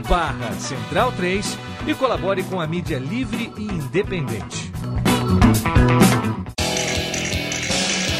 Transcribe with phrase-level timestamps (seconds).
[0.00, 4.72] barra Central 3 e colabore com a mídia livre e independente.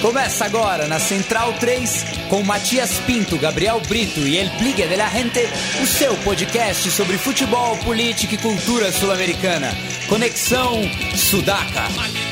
[0.00, 5.08] Começa agora na Central 3 com Matias Pinto, Gabriel Brito e El Pligue de la
[5.08, 5.46] Gente,
[5.82, 9.68] o seu podcast sobre futebol, política e cultura sul-americana.
[10.08, 10.80] Conexão
[11.14, 12.29] Sudaca.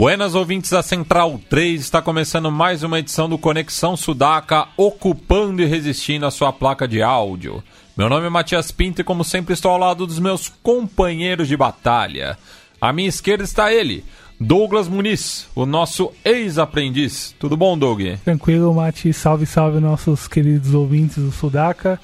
[0.00, 5.66] Buenas ouvintes da Central 3, está começando mais uma edição do Conexão Sudaca, ocupando e
[5.66, 7.62] resistindo a sua placa de áudio.
[7.94, 11.54] Meu nome é Matias Pinto e, como sempre, estou ao lado dos meus companheiros de
[11.54, 12.38] batalha.
[12.80, 14.02] À minha esquerda está ele,
[14.40, 17.34] Douglas Muniz, o nosso ex-aprendiz.
[17.38, 18.00] Tudo bom, Doug?
[18.24, 19.12] Tranquilo, Mati.
[19.12, 22.00] Salve, salve, nossos queridos ouvintes do Sudaca.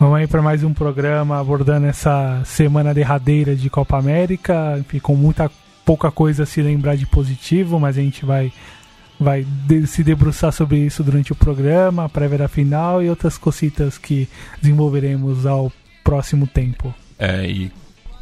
[0.00, 5.14] Vamos aí para mais um programa abordando essa semana derradeira de Copa América, enfim, com
[5.14, 5.48] muita
[5.86, 8.52] pouca coisa a se lembrar de positivo, mas a gente vai
[9.18, 9.46] vai
[9.86, 14.28] se debruçar sobre isso durante o programa, a prévia da final e outras cositas que
[14.60, 15.72] desenvolveremos ao
[16.04, 16.94] próximo tempo.
[17.18, 17.72] É, e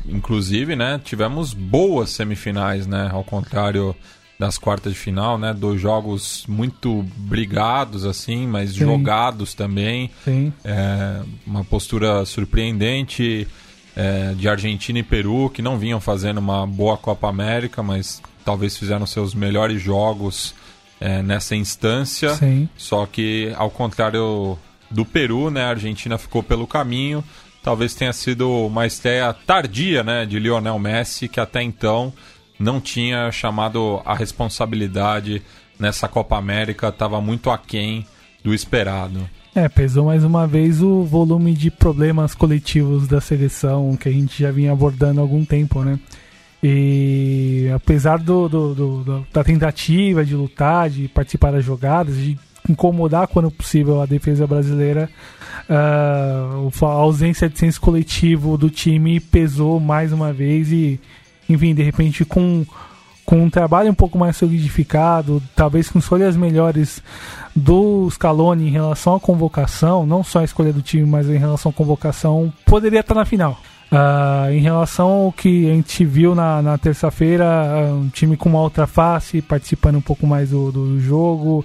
[0.07, 3.97] inclusive, né, tivemos boas semifinais, né, ao contrário
[4.39, 8.81] das quartas de final, né, dois jogos muito brigados assim, mas Sim.
[8.81, 10.11] jogados também.
[10.25, 10.53] Sim.
[10.65, 13.49] É, uma postura surpreendente
[13.97, 18.77] é, de Argentina e Peru, que não vinham fazendo uma boa Copa América, mas talvez
[18.77, 20.55] fizeram seus melhores jogos
[21.01, 22.35] é, nessa instância.
[22.35, 22.69] Sim.
[22.77, 24.59] Só que, ao contrário
[24.91, 27.23] do Peru, né, a Argentina ficou pelo caminho.
[27.63, 32.13] Talvez tenha sido uma estreia tardia né, de Lionel Messi, que até então
[32.59, 35.43] não tinha chamado a responsabilidade
[35.79, 38.07] nessa Copa América, estava muito aquém
[38.45, 39.29] do esperado.
[39.55, 44.43] É, pesou mais uma vez o volume de problemas coletivos da seleção que a gente
[44.43, 45.97] já vinha abordando há algum tempo, né?
[46.61, 52.37] E apesar do, do, do, da tentativa de lutar, de participar das jogadas, de
[52.69, 55.09] incomodar quando possível a defesa brasileira,
[55.69, 60.99] uh, a ausência de senso coletivo do time pesou mais uma vez e,
[61.49, 62.67] enfim, de repente com
[63.25, 67.03] com um trabalho um pouco mais solidificado, talvez com escolhas melhores
[67.55, 71.71] do Scaloni em relação à convocação, não só a escolha do time, mas em relação
[71.71, 73.59] à convocação, poderia estar na final.
[73.93, 78.49] Uh, em relação ao que a gente viu na, na terça-feira, uh, um time com
[78.49, 81.65] uma outra face, participando um pouco mais do, do jogo,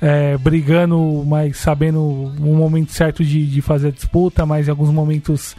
[0.00, 4.90] é, brigando, mas sabendo o momento certo de, de fazer a disputa, mas em alguns
[4.90, 5.56] momentos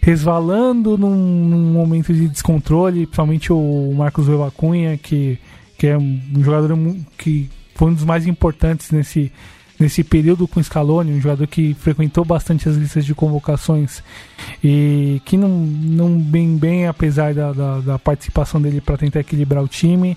[0.00, 5.38] resvalando num, num momento de descontrole, principalmente o Marcos Vela Cunha, que,
[5.76, 6.76] que é um jogador
[7.18, 9.30] que foi um dos mais importantes nesse,
[9.78, 14.02] nesse período com o Scaloni, um jogador que frequentou bastante as listas de convocações
[14.62, 19.62] e que não, não bem bem, apesar da, da, da participação dele para tentar equilibrar
[19.62, 20.16] o time.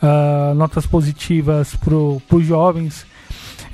[0.00, 3.04] Uh, notas positivas para os jovens,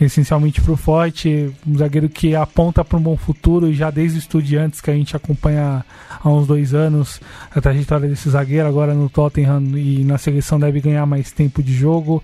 [0.01, 4.21] essencialmente para o Forte, um zagueiro que aponta para um bom futuro, já desde o
[4.21, 5.85] Estudiantes, que a gente acompanha
[6.23, 7.21] há uns dois anos
[7.55, 11.75] a trajetória desse zagueiro, agora no Tottenham e na seleção deve ganhar mais tempo de
[11.75, 12.23] jogo.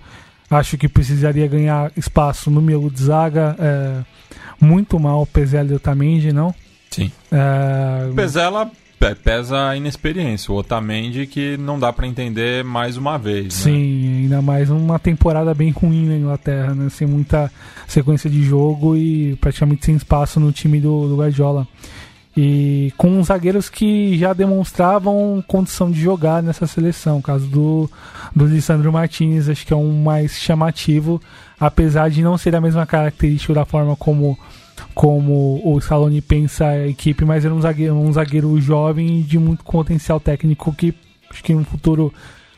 [0.49, 3.55] Acho que precisaria ganhar espaço no meu de zaga.
[3.57, 4.01] É,
[4.59, 6.53] muito mal o Pezelli e o Otamendi, não?
[6.91, 7.11] Sim.
[7.31, 8.13] É...
[8.13, 8.71] Pezela
[9.15, 10.53] pesa a inexperiência.
[10.53, 13.45] O Otamendi que não dá para entender mais uma vez.
[13.45, 13.71] Né?
[13.71, 16.89] Sim, ainda mais uma temporada bem ruim na Inglaterra, né?
[16.89, 17.51] sem muita
[17.87, 21.67] sequência de jogo e praticamente sem espaço no time do, do Guardiola.
[22.35, 27.19] E com zagueiros que já demonstravam condição de jogar nessa seleção.
[27.19, 27.89] O caso do,
[28.35, 31.21] do Lissandro Martinez, acho que é um mais chamativo,
[31.59, 34.37] apesar de não ser a mesma característica da forma como
[34.93, 39.63] como o Scaloni pensa a equipe, mas era um zagueiro, um zagueiro jovem de muito
[39.63, 40.93] potencial técnico que
[41.29, 42.13] acho que no futuro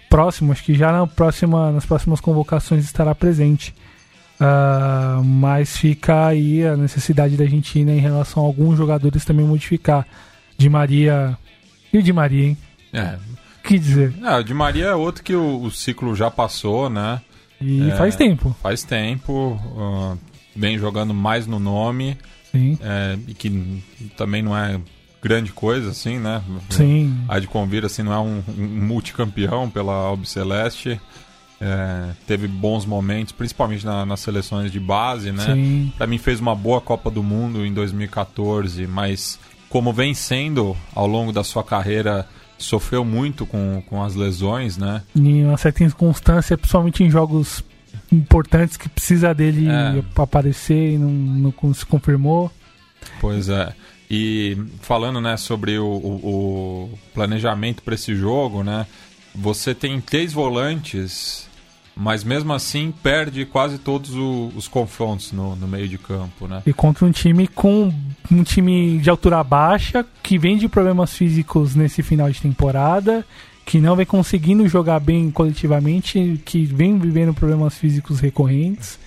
[0.10, 3.74] próximo, acho que já na próxima, nas próximas convocações estará presente.
[4.36, 10.06] Uh, mas fica aí a necessidade da Argentina em relação a alguns jogadores também modificar.
[10.58, 11.38] De Maria.
[11.92, 12.58] E o de Maria, hein?
[12.94, 13.16] É.
[13.64, 14.14] Que dizer?
[14.24, 17.22] É, o de Maria é outro que o, o ciclo já passou, né?
[17.60, 18.56] E é, faz tempo.
[18.62, 19.60] Faz tempo.
[19.76, 20.18] Uh,
[20.56, 22.18] vem jogando mais no nome.
[22.52, 22.78] Sim.
[22.82, 23.84] É, e que
[24.16, 24.80] também não é
[25.22, 26.42] grande coisa, assim, né?
[26.70, 27.18] Sim.
[27.28, 31.02] A de Convir, assim, não é um, um multicampeão pela Albiceleste.
[31.60, 35.46] É, teve bons momentos, principalmente na, nas seleções de base, né?
[35.46, 35.94] Sim.
[35.98, 41.08] Pra mim fez uma boa Copa do Mundo em 2014, mas como vem sendo ao
[41.08, 42.28] longo da sua carreira,
[42.58, 45.02] sofreu muito com, com as lesões, né?
[45.16, 47.64] Em uma certa inconstância, principalmente em jogos
[48.16, 50.02] importantes que precisa dele É.
[50.22, 52.52] aparecer e não, não se confirmou.
[53.20, 53.74] Pois é.
[54.10, 58.86] E falando né, sobre o, o- o planejamento para esse jogo, né?
[59.34, 61.48] Você tem três volantes,
[61.96, 66.62] mas mesmo assim perde quase todos o- os confrontos no, no meio de campo, né?
[66.66, 67.92] E contra um time com
[68.32, 73.26] um time de altura baixa, que vem de problemas físicos nesse final de temporada,
[73.66, 79.00] que não vem conseguindo jogar bem coletivamente, que vem vivendo problemas físicos recorrentes.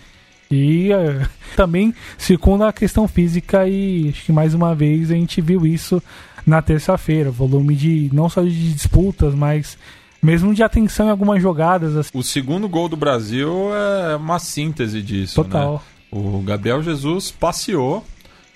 [0.51, 5.41] E eh, também circunda a questão física e acho que mais uma vez a gente
[5.41, 6.03] viu isso
[6.45, 7.31] na terça-feira.
[7.31, 9.79] Volume de não só de disputas, mas
[10.21, 11.97] mesmo de atenção em algumas jogadas.
[11.97, 15.75] assim, O segundo gol do Brasil é uma síntese disso, Total.
[15.75, 15.81] né?
[16.11, 18.05] O Gabriel Jesus passeou.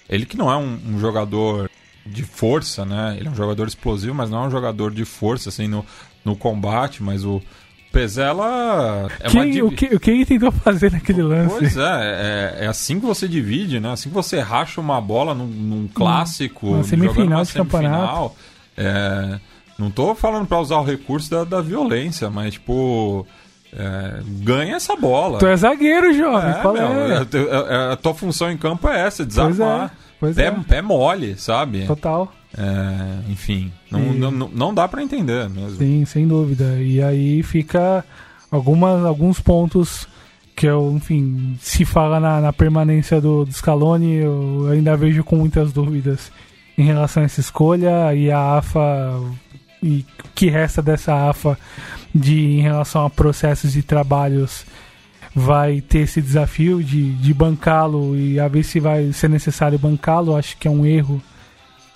[0.08, 1.70] Ele que não é um, um jogador
[2.04, 3.16] de força, né?
[3.18, 5.84] Ele é um jogador explosivo, mas não é um jogador de força, assim, no,
[6.24, 7.02] no combate.
[7.02, 7.40] Mas o
[7.92, 9.30] Pezela é uma...
[9.30, 11.54] Quem- divi- o, que, o que ele tentou fazer naquele lance?
[11.58, 11.80] Pois é,
[12.60, 13.92] é, é assim que você divide, né?
[13.92, 18.32] Assim que você racha uma bola num, num clássico, Uma semifinal uma de campeonato.
[18.76, 19.38] É,
[19.78, 23.26] não tô falando pra usar o recurso da, da violência, mas tipo.
[23.74, 25.38] é, ganha essa bola.
[25.38, 26.50] Tu é zagueiro, jovem.
[26.50, 27.16] É, meu, é?
[27.16, 29.94] a, a- a tua função em campo é essa, desarmar.
[30.22, 30.50] Pois pé, é.
[30.52, 31.84] pé mole, sabe?
[31.84, 32.32] Total.
[32.56, 35.78] É, enfim, não, E- não, não, dá pra entender mesmo.
[35.78, 36.80] Sim, sem dúvida.
[36.80, 38.04] E aí fica
[38.48, 40.06] algumas, alguns pontos
[40.54, 45.34] que eu, enfim, se fala na, na permanência do, do Scaloni, eu ainda vejo com
[45.34, 46.30] muitas dúvidas
[46.78, 49.20] em relação a essa escolha e a AFA
[49.82, 51.58] e o que resta dessa AFA
[52.14, 54.64] de em relação a processos e trabalhos
[55.34, 60.36] vai ter esse desafio de, de bancá-lo e a ver se vai ser necessário bancá-lo.
[60.36, 61.22] Acho que é um erro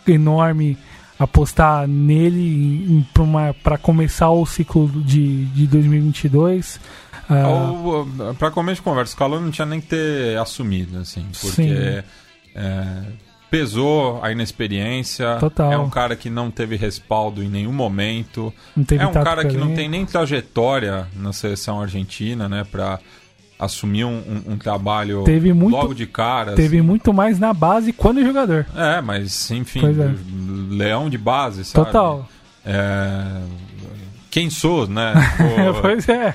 [0.06, 0.76] enorme
[1.18, 3.04] apostar nele
[3.62, 6.78] para começar o ciclo de, de 2022.
[7.28, 11.26] Ah, Ao- Pra começo de conversa, o Scaloni não tinha nem que ter assumido, assim,
[11.32, 11.46] Sim.
[11.48, 12.04] porque
[12.54, 13.02] é,
[13.50, 15.72] pesou a inexperiência, Total.
[15.72, 18.52] é um cara que não teve respaldo em nenhum momento,
[18.96, 23.00] é um cara que não tem nem trajetória na seleção argentina, né, pra
[23.58, 26.52] assumir um, um- um trabalho Teve muito- logo de cara.
[26.54, 28.66] Teve muito mais na base quando jogador.
[28.74, 28.80] assim.
[28.98, 30.14] É, mas enfim, é.
[30.74, 31.86] leão de base, sabe?
[31.86, 32.28] Total.
[32.64, 33.40] É,
[34.30, 35.14] Quem sou, né?
[35.38, 36.34] Pô, pois é.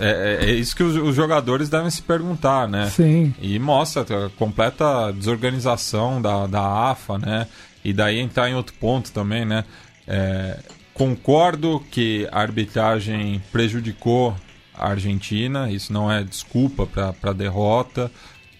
[0.00, 2.90] é, é- é isso que os, os jogadores devem se perguntar, né?
[2.90, 3.32] Sim.
[3.40, 7.46] E mostra a completa desorganização da, da AFA, né?
[7.82, 9.64] E daí entrar em outro ponto também, né?
[10.06, 10.58] É,
[10.92, 14.36] concordo que a arbitragem prejudicou
[14.76, 18.10] Argentina, isso não é desculpa para a derrota.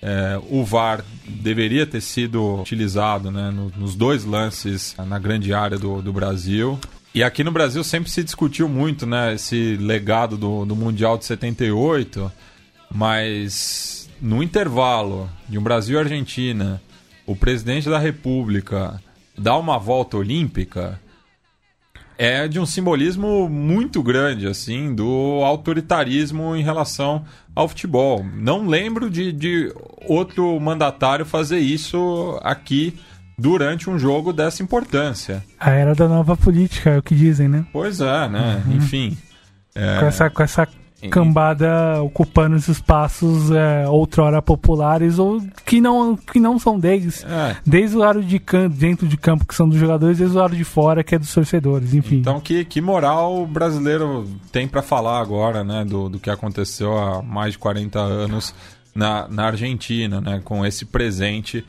[0.02, 5.78] É, o VAR deveria ter sido utilizado né, no- nos dois lances na grande área
[5.78, 6.78] do, do Brasil.
[7.14, 11.24] E aqui no Brasil sempre se discutiu muito né, esse legado do, do Mundial de
[11.24, 12.30] 78,
[12.90, 16.82] mas no intervalo de um Brasil e Argentina,
[17.26, 19.00] o presidente da República
[19.36, 21.00] dá uma volta olímpica
[22.16, 27.24] é de um simbolismo muito grande, assim, do autoritarismo em relação
[27.54, 28.24] ao futebol.
[28.34, 29.72] Não lembro de, de
[30.06, 32.98] outro mandatário fazer isso aqui
[33.38, 35.44] durante um jogo dessa importância.
[35.58, 37.64] A era da nova política, é o que dizem, né?
[37.72, 38.62] Pois é, né?
[38.70, 39.16] Enfim.
[39.74, 40.68] é, Com essa, com essa
[41.10, 47.24] cambada ocupando os espaços é, outrora populares ou que não, que não são deles.
[47.28, 50.40] é, Desde o lado de campo, dentro de campo, que são dos jogadores, desde o
[50.40, 52.16] lado de fora, que é dos torcedores, enfim.
[52.18, 56.96] Então, que, que moral o brasileiro tem para falar agora, né, do, do que aconteceu
[56.96, 58.54] há mais de 40 anos
[58.94, 61.64] na, na Argentina, né, com esse presente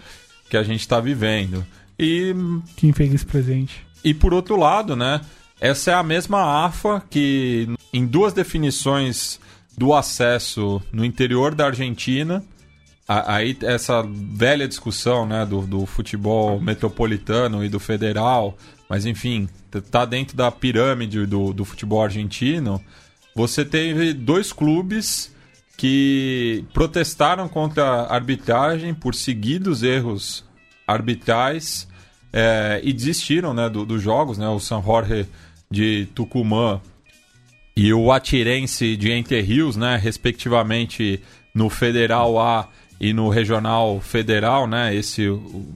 [0.49, 1.65] que a gente está vivendo.
[1.97, 2.35] E,
[2.75, 3.85] Que infeliz presente.
[4.03, 5.21] e por outro lado, né,
[5.67, 9.39] essa é a mesma AFA que, em duas definições
[9.77, 12.43] do acesso no interior da Argentina,
[13.07, 18.57] aí essa velha discussão né, do, do futebol metropolitano e do federal,
[18.89, 19.49] mas enfim,
[19.91, 22.81] tá dentro da pirâmide do, do futebol argentino.
[23.35, 25.33] Você teve dois clubes
[25.77, 30.45] que protestaram contra a arbitragem por seguidos erros
[30.87, 31.87] arbitrais
[32.31, 35.27] é, e desistiram né, do- dos jogos, né, o San Jorge
[35.75, 36.79] de Tucumã
[37.75, 41.21] e o Atirense de Entre Rios, né, respectivamente
[41.53, 45.27] no Federal A e no Regional Federal, né, esse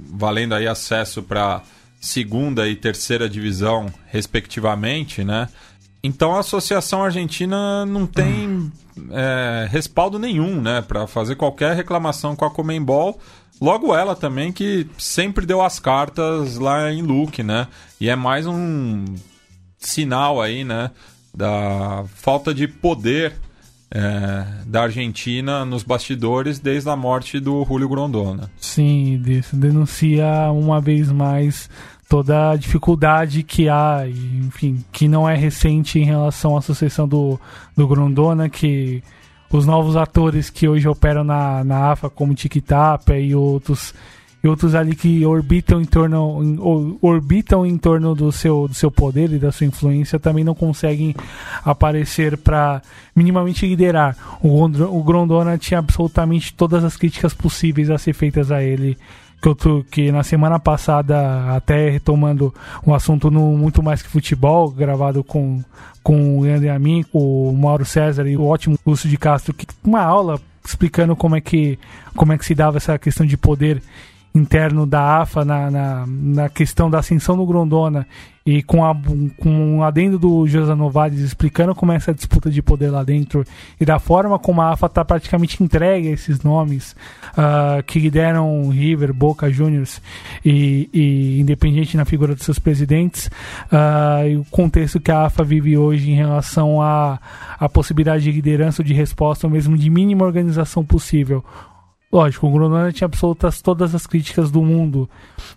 [0.10, 1.62] valendo aí acesso para
[2.00, 5.50] segunda e terceira divisão, respectivamente, né?
[6.02, 8.72] Então a Associação Argentina não tem
[9.12, 13.20] é, respaldo nenhum, né, para fazer qualquer reclamação com a Comembol.
[13.60, 17.68] Logo ela também que sempre deu as cartas lá em Luque, né?
[18.00, 19.04] E é mais um
[19.80, 20.92] sinal aí, né,
[21.34, 23.34] da falta de poder
[23.92, 28.52] é, da Argentina nos bastidores desde a morte do Julio Grondona.
[28.58, 31.70] Sim, isso denuncia uma vez mais
[32.08, 37.40] toda a dificuldade que há, enfim, que não é recente em relação à sucessão do,
[37.76, 39.04] do Grondona, que
[39.52, 43.94] os novos atores que hoje operam na, na AFA, como Tiki-Tapa e outros
[44.44, 49.32] e outros ali que orbitam em torno orbitam em torno do seu, do seu poder
[49.34, 51.14] e da sua influência também não conseguem
[51.64, 52.82] aparecer para
[53.16, 54.16] minimamente liderar.
[54.42, 58.98] O, o Grondona tinha absolutamente todas as críticas possíveis a ser feitas a ele
[59.42, 62.54] que, eu tô, que na semana passada, até retomando
[62.86, 65.64] um assunto no Muito Mais Que Futebol, gravado com,
[66.04, 69.54] com o Leandro e a mim, o Mauro César e o ótimo Lúcio de Castro,
[69.54, 71.80] que uma aula explicando como é que,
[72.16, 73.82] como é que se dava essa questão de poder
[74.34, 78.06] interno da AFA na, na, na, questão da ascensão do Grondona
[78.46, 78.96] e com, a,
[79.38, 83.44] com um adendo do José Novales explicando como é essa disputa de poder lá dentro
[83.80, 86.96] e da forma como a AFA está praticamente entregue a esses nomes
[87.34, 90.02] uh, que lideram River, Boca Juniors
[90.44, 91.46] e, e
[91.96, 93.28] na figura dos seus presidentes
[93.72, 97.20] uh, e o contexto que a AFA vive hoje em relação à
[97.60, 101.44] a, a possibilidade de liderança ou de resposta ou mesmo de mínima organização possível
[102.12, 105.08] Lógico, o Grondona tinha absolutas todas as críticas do mundo,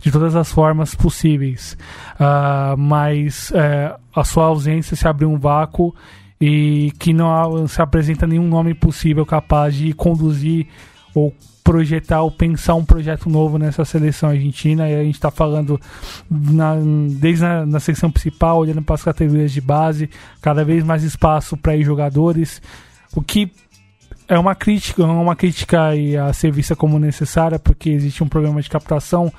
[0.01, 1.79] de todas as formas possíveis,
[2.21, 5.95] uh, mas uh, a sua ausência se abriu um vácuo
[6.39, 10.67] e que não se apresenta nenhum nome possível capaz de conduzir
[11.15, 11.33] ou
[11.63, 14.91] projetar ou pensar um projeto novo nessa seleção argentina.
[14.91, 15.81] E a gente está falando
[16.31, 16.75] na,
[17.19, 21.57] desde na, na seção principal, olhando para as categorias de base, cada vez mais espaço
[21.57, 22.61] para ir jogadores,
[23.15, 23.51] o que
[24.33, 25.91] é uma crítica, uma crítica
[26.27, 29.31] a ser vista como necessária, porque existe um problema de captação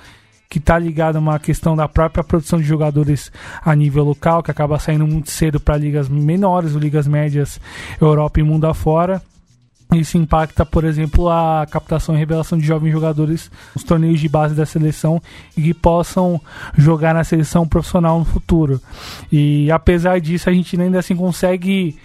[0.48, 3.32] que está ligado a uma questão da própria produção de jogadores
[3.66, 7.60] a nível local, que acaba saindo muito cedo para ligas menores, ligas médias,
[8.00, 9.20] Europa e mundo afora.
[9.92, 14.54] Isso impacta, por exemplo, a captação e revelação de jovens jogadores nos torneios de base
[14.54, 15.20] da seleção
[15.58, 16.40] e que possam
[16.78, 18.80] jogar na seleção profissional no futuro.
[19.32, 21.98] E apesar disso, a gente ainda assim consegue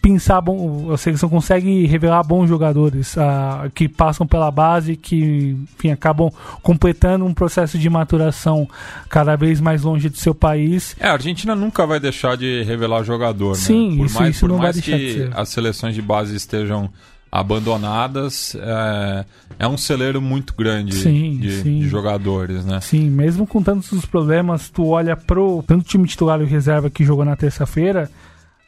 [0.00, 5.90] pensar bom, a seleção consegue revelar bons jogadores uh, que passam pela base, que enfim,
[5.90, 6.30] acabam
[6.62, 8.68] completando um processo de maturação
[9.08, 10.96] cada vez mais longe do seu país.
[11.00, 13.96] É, a Argentina nunca vai deixar de revelar jogador, Sim, né?
[13.96, 15.30] Por isso, mais, isso por não mais vai deixar que de ser.
[15.38, 16.90] as seleções de base estejam
[17.30, 19.24] abandonadas, é,
[19.58, 21.80] é um celeiro muito grande Sim, de, sim.
[21.80, 22.80] de jogadores, né?
[22.80, 27.04] Sim, mesmo com tantos os problemas, tu olha pro tanto time titular e reserva que
[27.04, 28.10] jogou na terça-feira,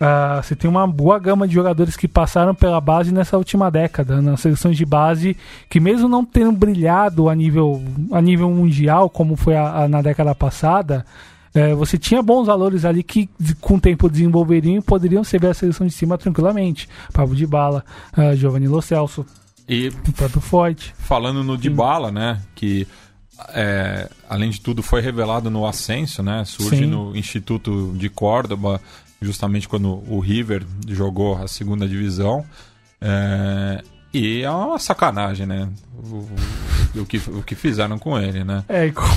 [0.01, 4.23] ah, você tem uma boa gama de jogadores que passaram pela base nessa última década,
[4.23, 5.37] nas seleções de base,
[5.69, 10.01] que mesmo não tendo brilhado a nível, a nível mundial, como foi a, a- na
[10.01, 11.05] década passada,
[11.55, 15.49] eh, você tinha bons valores ali que de- com o tempo desenvolveriam e poderiam servir
[15.49, 16.89] a seleção de cima tranquilamente.
[17.13, 17.85] Pablo de Bala,
[18.37, 19.27] Giovanni Lo Celso,
[19.69, 20.95] E o próprio Forte.
[20.99, 22.87] falando no Dybala, né, que
[23.55, 26.87] é, além de tudo foi revelado no Ascenso, né, surge Sim.
[26.87, 28.81] no Instituto de Córdoba,
[29.21, 32.45] justamente quando o River jogou a segunda divisão.
[33.01, 33.83] É,
[34.13, 36.27] e é uma sacanagem, né, o,
[37.01, 38.65] o- que, o que fizeram com ele, né.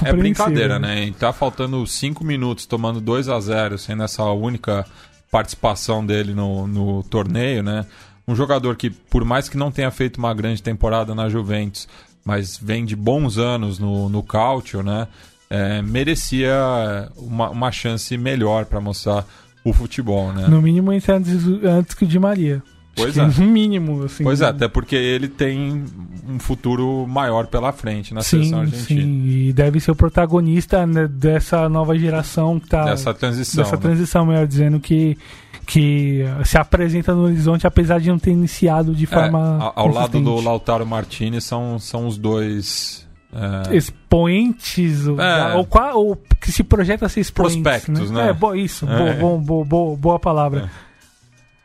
[0.05, 1.05] É, É brincadeira, né?
[1.05, 4.85] E tá faltando 5 minutos, tomando 2 a 0 sendo essa única
[5.31, 7.85] participação dele no, no torneio, né?
[8.27, 11.87] Um jogador que, por mais que não tenha feito uma grande temporada na Juventus,
[12.23, 15.07] mas vem de bons anos no, no Cautio, né?
[15.49, 19.25] É, merecia uma, uma chance melhor para mostrar
[19.63, 20.47] o futebol, né?
[20.47, 22.61] No mínimo isso antes, antes que o Di Maria.
[22.93, 23.25] Pois é.
[23.25, 24.21] No mínimo, assim.
[24.23, 25.85] Pois é, até porque ele tem
[26.27, 29.01] um futuro maior pela frente na seleção Sim, argentina.
[29.01, 29.27] sim.
[29.47, 32.83] E deve ser o protagonista né, dessa nova geração que tá.
[32.85, 33.63] Dessa transição.
[33.63, 33.81] dessa né?
[33.81, 35.17] transição, melhor dizendo, que,
[35.65, 39.39] que se apresenta no horizonte, apesar de não ter iniciado de É, forma.
[39.39, 40.41] a- ao lado do.
[40.41, 45.55] Lautaro Martinez são, são os dois é, Expoentes, ou, É.
[45.55, 47.61] ou, qua- ou que se projeta a ser expoentes.
[47.61, 48.29] Prospectos, né?
[48.29, 48.97] É, bo- isso, É.
[48.97, 50.69] boa, boa, boa, boa, boa palavra.
[50.87, 50.91] É.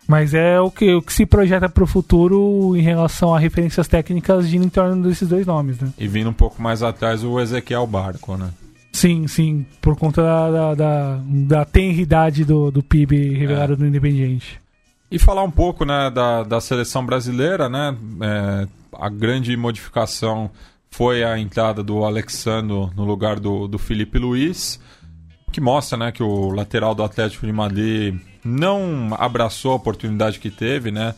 [0.09, 3.89] Mas é o que, o que se projeta para o futuro em relação a referências
[3.89, 5.93] técnicas de em torno desses dois nomes, né?
[5.99, 8.51] e vindo um pouco mais atrás o Ezequiel Barco, né?
[8.93, 13.77] Sim, sim, por conta da, da, da, da tenridade do, do PIB revelado É.
[13.77, 14.61] do Independiente.
[15.11, 17.95] E falar um pouco né, da, da seleção brasileira, né?
[18.21, 18.67] É,
[18.99, 20.51] a grande modificação
[20.97, 24.81] foi a entrada do Alexandre no lugar do, do Felipe Luiz,
[25.53, 30.51] que mostra né, que o lateral do Atlético de Madrid não abraçou a oportunidade que
[30.51, 31.15] teve, né?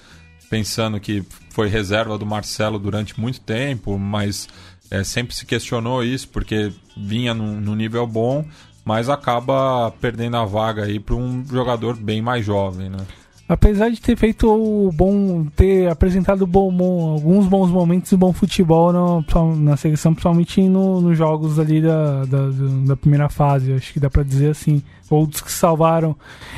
[0.51, 4.49] Pensando que foi reserva do Marcelo durante muito tempo, mas
[4.91, 8.45] é, sempre se questionou isso porque vinha num, nível bom,
[8.85, 13.07] mas acaba perdendo a vaga aí para um jogador bem mais jovem, né?
[13.49, 18.31] Apesar de ter feito o bom, ter apresentado bom, bom, alguns bons momentos de bom
[18.31, 19.25] futebol no,
[19.57, 22.51] na seleção, principalmente nos no jogos ali da, da,
[22.89, 26.15] da, primeira fase, acho que dá para dizer assim, ou dos que salvaram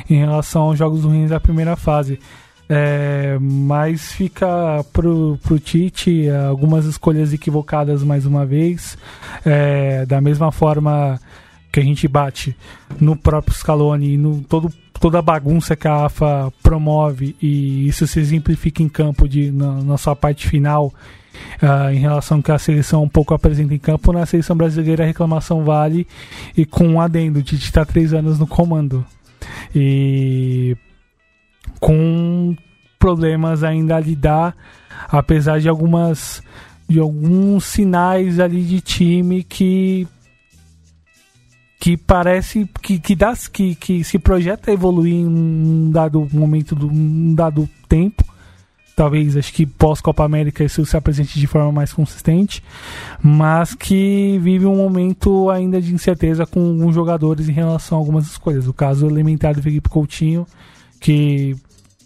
[0.09, 2.19] em relação aos jogos ruins da primeira fase.
[2.69, 8.99] É, mas fica pro, pro Tite algumas escolhas equivocadas mais uma vez.
[9.45, 11.21] É, da mesma forma
[11.71, 12.57] que a gente bate
[13.01, 18.07] no próprio Scaloni e no todo, toda a bagunça que a AFA promove e isso
[18.07, 20.93] se exemplifica em campo de, na, na sua parte final
[21.63, 25.07] Uh, em relação que a seleção um pouco apresenta em campo, na seleção brasileira a
[25.07, 26.07] reclamação vale
[26.57, 29.07] e com um adendo, o Tite está três anos no comando.
[29.75, 30.77] E
[31.79, 32.55] com
[32.99, 34.57] problemas ainda a lidar,
[35.09, 36.43] apesar de algumas
[36.89, 40.09] de alguns sinais ali de time que
[41.81, 46.75] que parece que, que, dá, que, que se projeta a evoluir em um dado momento,
[46.75, 48.23] do, um dado tempo.
[48.95, 52.63] Talvez, acho que pós-Copa América isso se apresente de forma mais consistente,
[53.23, 58.27] mas que vive um momento ainda de incerteza com alguns jogadores em relação a algumas
[58.27, 58.69] escolhas.
[58.69, 60.47] O caso elementar do Felipe Coutinho,
[61.01, 61.57] que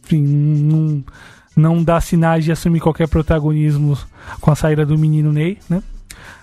[0.05, 1.05] enfim, não,
[1.57, 3.99] não dá sinais de assumir qualquer protagonismo
[4.41, 5.83] com a saída do menino Ney, né?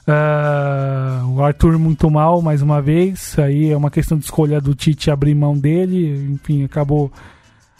[0.08, 3.38] Uh, o Arthur muito mal mais uma vez.
[3.38, 6.31] Aí é uma questão de escolha do Tite abrir mão dele.
[6.34, 7.12] Enfim, acabou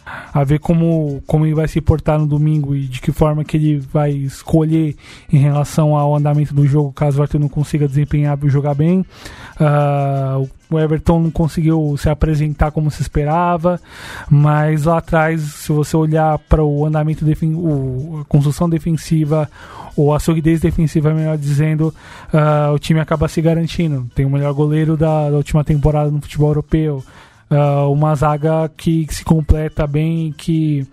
[0.06, 3.58] a ver como, como ele vai se portar no domingo e de que forma que
[3.58, 4.96] ele vai escolher
[5.32, 9.06] em relação ao andamento do jogo, caso o Arthur não consiga desempenhar e jogar bem.
[9.60, 13.80] Uh, o Everton não conseguiu se apresentar como se esperava,
[14.30, 19.50] mas lá atrás, se você olhar para o andamento, o, a construção defensiva,
[19.96, 21.94] ou a solidez defensiva, melhor dizendo,
[22.34, 24.08] uh, o time acaba se garantindo.
[24.16, 27.04] Tem o melhor goleiro da, da última temporada no futebol europeu
[27.52, 30.88] uh, uma zaga que, que, se completa bem, que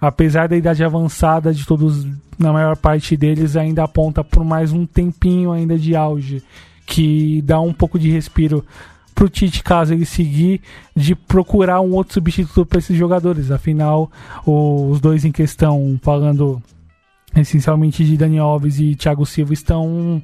[0.00, 2.06] apesar da idade avançada de todos,
[2.38, 6.42] na maior parte deles, ainda aponta por mais um tempinho ainda de auge,
[6.84, 8.64] que dá um pouco de respiro
[9.14, 10.60] pro Tite, caso ele seguir,
[10.94, 13.50] de procurar um outro substituto para esses jogadores.
[13.50, 14.10] Afinal,
[14.44, 16.60] os dois em questão, falando
[17.34, 20.20] essencialmente de Daniel Alves e Thiago Silva, estão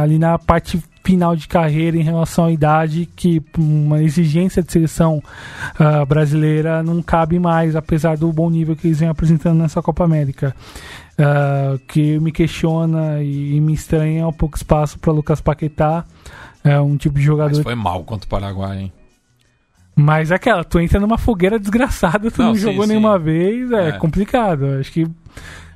[0.00, 5.22] ali na parte final de carreira em relação à idade que uma exigência de seleção
[5.78, 10.04] uh, brasileira não cabe mais, apesar do bom nível que eles vêm apresentando nessa Copa
[10.04, 10.54] América.
[11.18, 16.06] Uh, que me questiona e, e, me estranha é um pouco espaço para Lucas Paquetá,
[16.64, 17.56] é um tipo de jogador.
[17.56, 18.92] Mas foi mal contra o Paraguai, hein?
[19.94, 22.90] Mas é aquela, tu entra numa fogueira desgraçada, tu não, não sim, jogou sim.
[22.90, 24.64] nenhuma vez, é, é complicado.
[24.80, 25.06] Acho que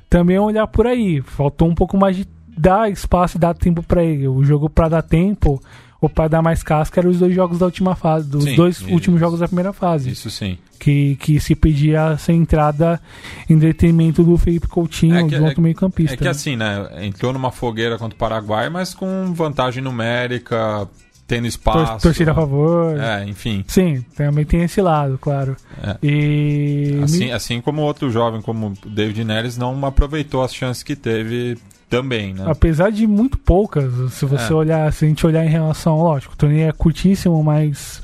[0.09, 1.21] também é olhar por aí.
[1.21, 2.25] Faltou um pouco mais de
[2.57, 4.27] dar espaço e dar tempo para ele.
[4.27, 5.61] O jogo para dar tempo
[6.01, 8.77] ou para dar mais casca eram os dois jogos da última fase, dos sim, dois
[8.77, 8.89] isso.
[8.91, 10.09] últimos jogos da primeira fase.
[10.09, 10.57] Isso sim.
[10.79, 13.01] Que, que se pedia essa entrada
[13.49, 16.13] em detrimento do Felipe Coutinho, é que, do outro é, meio-campista.
[16.13, 16.29] É que né?
[16.29, 16.87] assim, né?
[17.01, 20.87] Entrou numa fogueira contra o Paraguai, mas com vantagem numérica,
[21.25, 21.93] tendo espaço.
[21.93, 22.99] Tor torcida a favor.
[22.99, 23.63] É, enfim.
[23.67, 25.55] Sim, também tem esse lado, claro.
[25.81, 25.97] É.
[26.03, 26.99] E...
[27.03, 31.57] Assim, assim como outro jovem, como o David Neres, não aproveitou as chances que teve
[31.95, 32.43] também, né?
[32.47, 34.55] Apesar de muito poucas, se você é.
[34.55, 38.01] olhar, se a gente olhar em relação, lógico, o torneio é curtíssimo, mas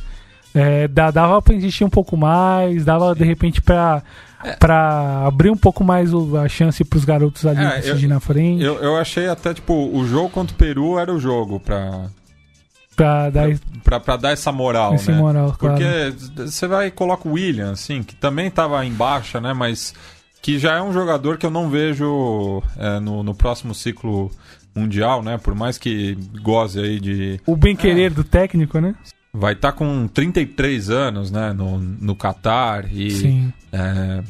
[0.54, 3.20] é, dava pra existir um pouco mais, dava Sim.
[3.20, 4.02] de repente pra,
[4.44, 4.54] é.
[4.56, 8.64] pra abrir um pouco mais a chance pros garotos ali é, decidir na frente.
[8.64, 12.08] Eu, eu achei até, tipo, o jogo contra o Peru era o jogo pra.
[12.96, 13.50] Pra dar,
[13.84, 15.18] pra, pra dar essa moral, Esse né?
[15.18, 19.54] Moral, Porque você vai e coloca o William, assim, que também tava em baixa, né?
[19.54, 19.94] Mas
[20.42, 24.32] que já é um jogador que eu não vejo é, no, no próximo ciclo
[24.76, 25.38] mundial, né?
[25.38, 27.40] Por mais que goze aí de.
[27.46, 28.96] O bem-querer é, do técnico, né?
[29.34, 31.54] Vai estar tá com 33 anos, né?
[31.54, 33.12] No, no Qatar e.
[33.12, 33.54] Sim.
[33.72, 34.24] É,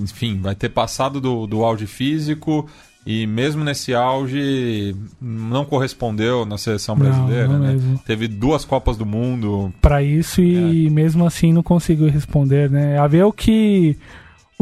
[0.00, 2.68] enfim, vai ter passado do, do auge físico
[3.06, 7.98] e mesmo nesse auge não correspondeu na seleção brasileira, não, não né?
[8.06, 9.72] Teve duas Copas do Mundo.
[9.82, 10.90] Para isso e é.
[10.90, 12.98] mesmo assim não conseguiu responder, né?
[12.98, 13.98] A ver o que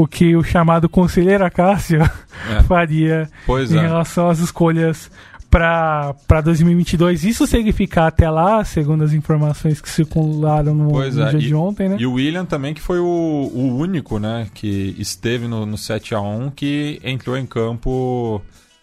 [0.02, 2.62] o que o chamado conselheiro Acácio é.
[2.66, 3.82] faria pois em é.
[3.82, 5.10] relação às escolhas
[5.48, 7.24] para 2022.
[7.24, 11.10] Isso significar até lá, segundo as informações que circularam no, no é.
[11.10, 11.96] dia e, de ontem, né?
[12.00, 16.14] E o William também, que foi o, o único, né, que esteve no, no 7
[16.14, 18.40] a 1 que entrou em campo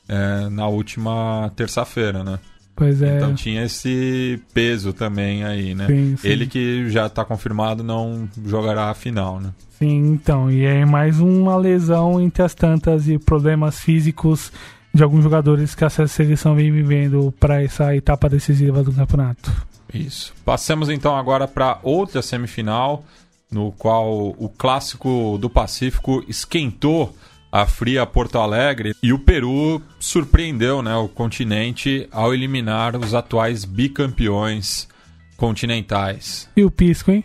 [0.07, 2.39] é, na última terça-feira, né?
[2.79, 3.17] Pois é.
[3.17, 5.85] Então tinha esse peso também aí, né?
[5.85, 6.27] Sim, sim.
[6.27, 9.51] Ele que já está confirmado não jogará a final, né?
[9.77, 10.49] Sim, então.
[10.49, 14.49] E é mais uma lesão entre as tantas e problemas físicos
[14.93, 19.51] de alguns jogadores que essa seleção vem vivendo para essa etapa decisiva do campeonato.
[19.93, 20.33] Isso.
[20.45, 23.03] Passemos então agora para outra semifinal,
[23.51, 27.13] no qual o clássico do Pacífico esquentou
[27.51, 33.65] a fria Porto Alegre e o Peru surpreendeu né, o continente ao eliminar os atuais
[33.65, 34.87] bicampeões
[35.35, 36.49] continentais.
[36.55, 37.23] E o Pisco, hein?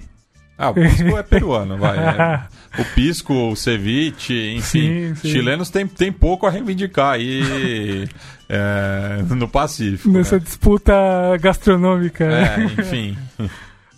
[0.57, 1.99] Ah, o Pisco é peruano, vai.
[1.99, 2.43] É.
[2.77, 5.13] O Pisco, o ceviche, enfim.
[5.13, 5.29] Sim, sim.
[5.29, 8.09] Chilenos tem, tem pouco a reivindicar aí
[8.49, 10.11] é, no Pacífico.
[10.11, 10.43] Nessa né?
[10.45, 10.93] disputa
[11.41, 12.29] gastronômica.
[12.29, 12.57] né?
[12.57, 13.17] É, enfim.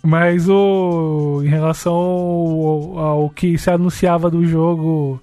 [0.03, 5.19] Mas o em relação ao, ao que se anunciava do jogo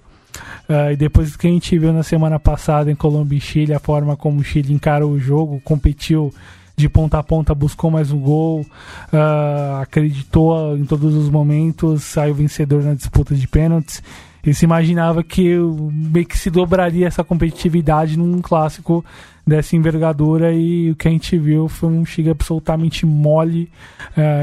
[0.67, 3.79] ah, e depois que a gente viu na semana passada em Colômbia e Chile, a
[3.79, 6.33] forma como o Chile encarou o jogo, competiu
[6.77, 8.65] de ponta a ponta, buscou mais um gol,
[9.13, 14.01] ah, acreditou em todos os momentos, saiu vencedor na disputa de pênaltis.
[14.45, 15.55] E se imaginava que
[15.91, 19.03] meio que se dobraria essa competitividade num clássico
[19.47, 23.69] dessa envergadura e o que a gente viu foi um Chile absolutamente mole,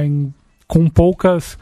[0.05, 0.33] em-
[0.66, 1.57] com poucas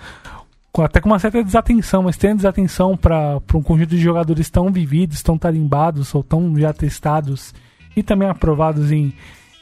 [0.72, 4.70] com- até com uma certa desatenção, mas tem desatenção para um conjunto de jogadores tão
[4.72, 7.54] vividos, tão tarimbados ou tão já testados
[7.96, 9.12] e também aprovados em,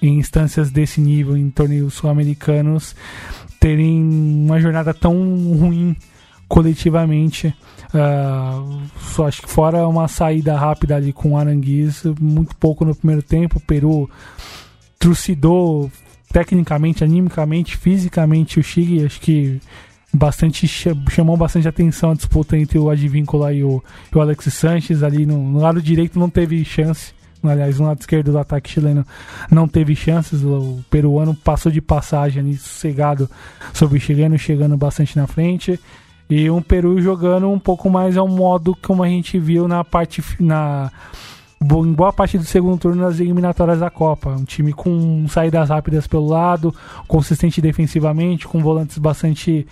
[0.03, 2.95] em instâncias desse nível, em torneios sul-americanos,
[3.59, 5.15] terem uma jornada tão
[5.59, 5.97] ruim
[6.47, 7.55] coletivamente.
[7.93, 8.63] Ah,
[9.01, 13.23] só acho que fora uma saída rápida ali com o Aranguiz, muito pouco no primeiro
[13.23, 13.59] tempo.
[13.59, 14.09] O Peru
[14.99, 15.91] trucidou
[16.33, 19.05] tecnicamente, animicamente, fisicamente o Chile.
[19.07, 19.61] Acho que
[20.19, 24.53] bastante cha- chamou bastante atenção a disputa entre o Advíncula e o, e o Alex
[24.53, 28.71] Sanches ali no, no lado direito não teve chance aliás no lado esquerdo do ataque
[28.71, 29.07] chileno
[29.51, 30.43] não teve chances.
[30.43, 33.31] O, peruano passou de passagem ali sossegado
[33.73, 35.79] sobre o chileno chegando bastante na frente.
[36.31, 40.23] E um Peru jogando um pouco mais ao modo como a gente viu na parte
[40.39, 40.91] na
[41.61, 44.31] em boa parte do segundo turno nas eliminatórias da Copa.
[44.31, 46.75] Um time com saídas rápidas pelo lado,
[47.07, 49.67] consistente defensivamente, com volantes bastante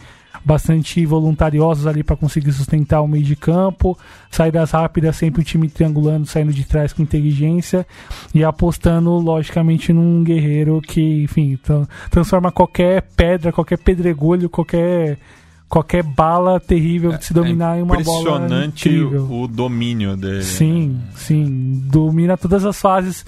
[0.45, 3.99] bastante voluntariosos ali para conseguir sustentar o meio de campo,
[4.31, 7.87] saídas rápidas, sempre o time triangulando, saindo de trás com inteligência
[8.35, 15.19] e apostando logicamente num guerreiro que, enfim, tra- transforma qualquer pedra, qualquer pedregulho, qualquer
[15.69, 20.43] qualquer bala terrível de se dominar em uma bola Impressionante o domínio dele.
[20.45, 21.83] Sim, sim.
[21.91, 23.27] Domina todas as fases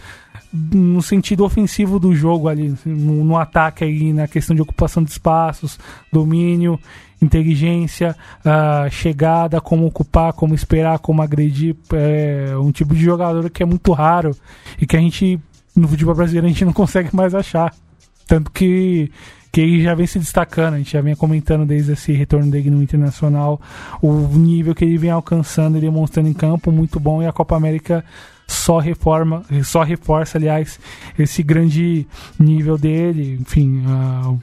[0.53, 5.11] no sentido ofensivo do jogo ali, no, no ataque aí, na questão de ocupação de
[5.11, 5.79] espaços,
[6.13, 6.79] domínio,
[7.21, 11.77] inteligência, ah, chegada, como ocupar, como esperar, como agredir.
[11.93, 14.35] É um tipo de jogador que é muito raro
[14.81, 15.39] e que a gente,
[15.77, 17.75] no futebol brasileiro, a gente não consegue mais achar.
[18.27, 19.11] Tanto que,
[19.51, 22.71] que ele já vem se destacando, a gente já vem comentando desde esse retorno dele
[22.71, 23.61] no Internacional,
[24.01, 27.57] o nível que ele vem alcançando e demonstrando em campo, muito bom, e a Copa
[27.57, 28.05] América
[28.49, 30.81] só reforma, só reforça, aliás,
[31.19, 32.07] esse grande
[32.41, 33.37] nível dele.
[33.41, 34.35] Enfim, ah,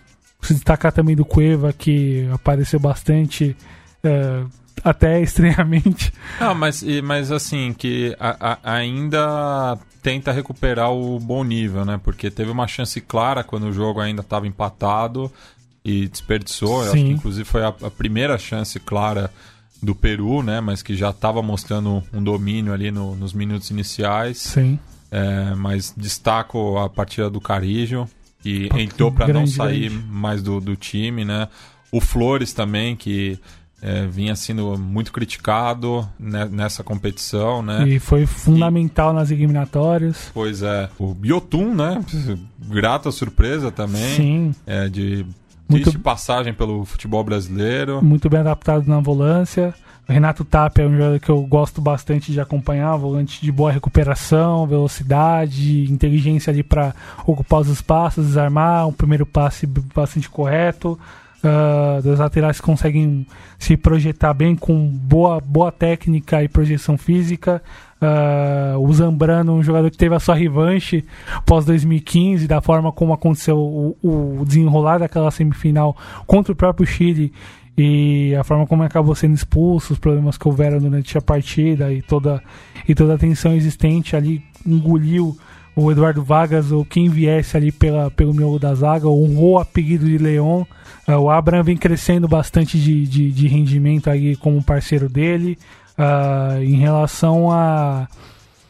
[0.41, 3.57] se destacar também do Cueva, que apareceu bastante,
[4.03, 4.43] eh,
[4.83, 6.13] até estranhamente.
[6.39, 11.99] Não, mas, mas assim, que a- a- ainda tenta recuperar o bom nível, né?
[12.03, 15.31] Porque teve uma chance clara quando o jogo ainda estava empatado
[15.83, 16.83] e desperdiçou.
[16.83, 17.05] Eu acho Sim.
[17.07, 19.31] que inclusive foi a, a primeira chance clara
[19.85, 20.59] do Peru, né?
[20.59, 24.39] Mas que já estava mostrando um domínio ali no- nos minutos iniciais.
[24.39, 24.77] Sim.
[25.11, 28.07] É, mas destaco a partida do Carijo,
[28.41, 30.05] que Pô, entrou para não sair grande.
[30.09, 31.47] mais do, do time, né?
[31.91, 33.39] O Flores também, que
[33.81, 37.87] é, vinha sendo muito criticado né, nessa competição, né?
[37.87, 40.31] E foi fundamental nas eliminatórias.
[40.33, 40.89] Pois é.
[40.97, 42.03] O Biotun, né?
[42.67, 44.15] Grata surpresa também.
[44.15, 45.25] Sim, É, de
[45.67, 48.03] Muito- triste passagem pelo futebol brasileiro.
[48.03, 49.73] muito bem adaptado na volância.
[50.07, 53.71] O Renato Tapia é um jogador que eu gosto bastante de acompanhar, volante de boa
[53.71, 56.93] recuperação, velocidade, inteligência ali para
[57.25, 60.99] ocupar os espaços, desarmar, um primeiro passe bastante correto.
[61.43, 63.25] Ah, dos laterais conseguem
[63.59, 67.61] se projetar bem com boa, boa técnica e projeção física.
[68.01, 71.03] Ah, o Zambrano, um jogador que teve a sua revanche
[71.45, 75.95] pós 2015, da forma como aconteceu o, o desenrolar daquela semifinal
[76.27, 77.31] contra o próprio Chile
[77.77, 82.01] e a forma como acabou sendo expulso, os problemas que houveram durante a partida e
[82.01, 82.41] toda,
[82.87, 85.37] e toda a tensão existente ali engoliu
[85.75, 90.05] o Eduardo Vargas ou quem viesse ali pela, pelo miolo da zaga, honrou o apelido
[90.05, 90.63] de Leon.
[91.05, 95.57] Ah, o Abraham vem crescendo bastante de, de, de rendimento aí como parceiro dele.
[95.97, 98.07] Ah, em relação a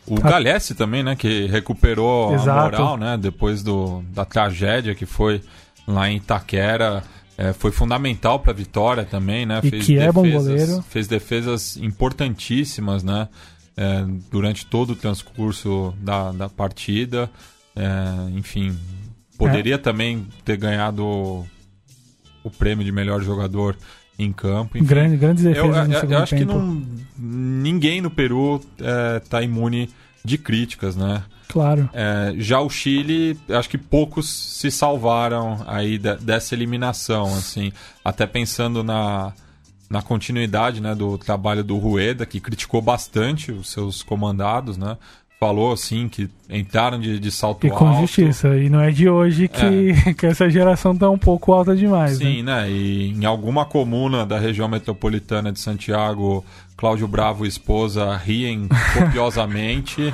[0.05, 1.15] O Galesse também, né?
[1.15, 2.49] Que recuperou Exato.
[2.49, 3.17] a moral, né?
[3.17, 5.41] Depois do, da tragédia que foi
[5.87, 7.03] lá em Itaquera.
[7.37, 9.59] É, foi fundamental para a vitória também, né?
[9.63, 10.81] E que é bom goleiro.
[10.83, 13.27] Fez defesas importantíssimas, né?
[13.75, 17.29] É, durante todo o transcurso da, da partida.
[17.75, 18.77] É, enfim,
[19.37, 21.45] poderia também ter ganhado
[22.43, 23.75] o prêmio de melhor jogador
[24.17, 24.77] em campo.
[24.77, 26.57] Enfim, Grande, grandes eu, defesas no eu- segundo eu acho que tempo.
[26.57, 26.81] não,
[27.17, 28.61] ninguém no Peru
[29.21, 29.89] está imune
[30.23, 31.23] de críticas, né?
[31.47, 31.89] Claro.
[31.93, 37.71] É, já o Chile, acho que poucos se salvaram aí de- dessa eliminação, assim,
[38.03, 39.31] até pensando na,
[39.89, 44.97] na continuidade, né, do trabalho do Rueda, que criticou bastante os seus comandados, né?
[45.39, 48.01] Falou assim que entraram de, de salto E com alto.
[48.01, 48.55] justiça.
[48.55, 52.41] E não é de hoje que, que essa geração tá um pouco alta demais, Sim,
[52.41, 52.61] né?
[52.63, 52.71] né?
[52.71, 56.43] E em alguma comuna da região metropolitana de Santiago,
[56.77, 58.67] Cláudio Bravo e esposa riem
[58.97, 60.13] copiosamente.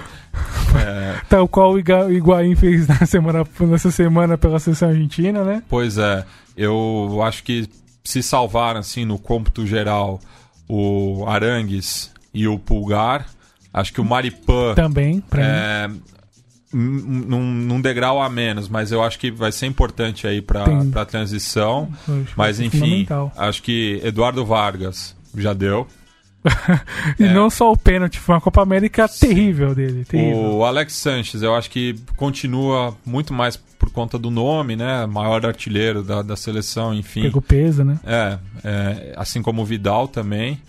[0.75, 5.61] É, Tal qual o Higuaín fez na semana, nessa semana pela seleção argentina, né?
[5.69, 6.25] pois é,
[6.57, 7.69] eu acho que
[8.03, 10.19] se salvaram assim no cômputo geral
[10.67, 13.25] o Arangues e o Pulgar.
[13.73, 15.47] Acho que o Maripã Também, pra mim.
[15.49, 15.89] é
[16.73, 20.65] n- num, num degrau a menos, mas eu acho que vai ser importante aí para
[20.95, 21.91] a transição.
[22.35, 23.07] Mas enfim,
[23.37, 25.87] acho que Eduardo Vargas já deu.
[27.19, 27.33] E é.
[27.33, 30.03] não só o pênalti, foi uma Copa América terrível dele.
[30.05, 30.55] Terrível.
[30.55, 35.05] O Alex Sanches, eu acho que continua muito mais por conta do nome, né?
[35.05, 37.21] Maior artilheiro da, da seleção, enfim.
[37.23, 37.99] Pegou peso, né?
[38.03, 40.59] É, é, assim como o Vidal também.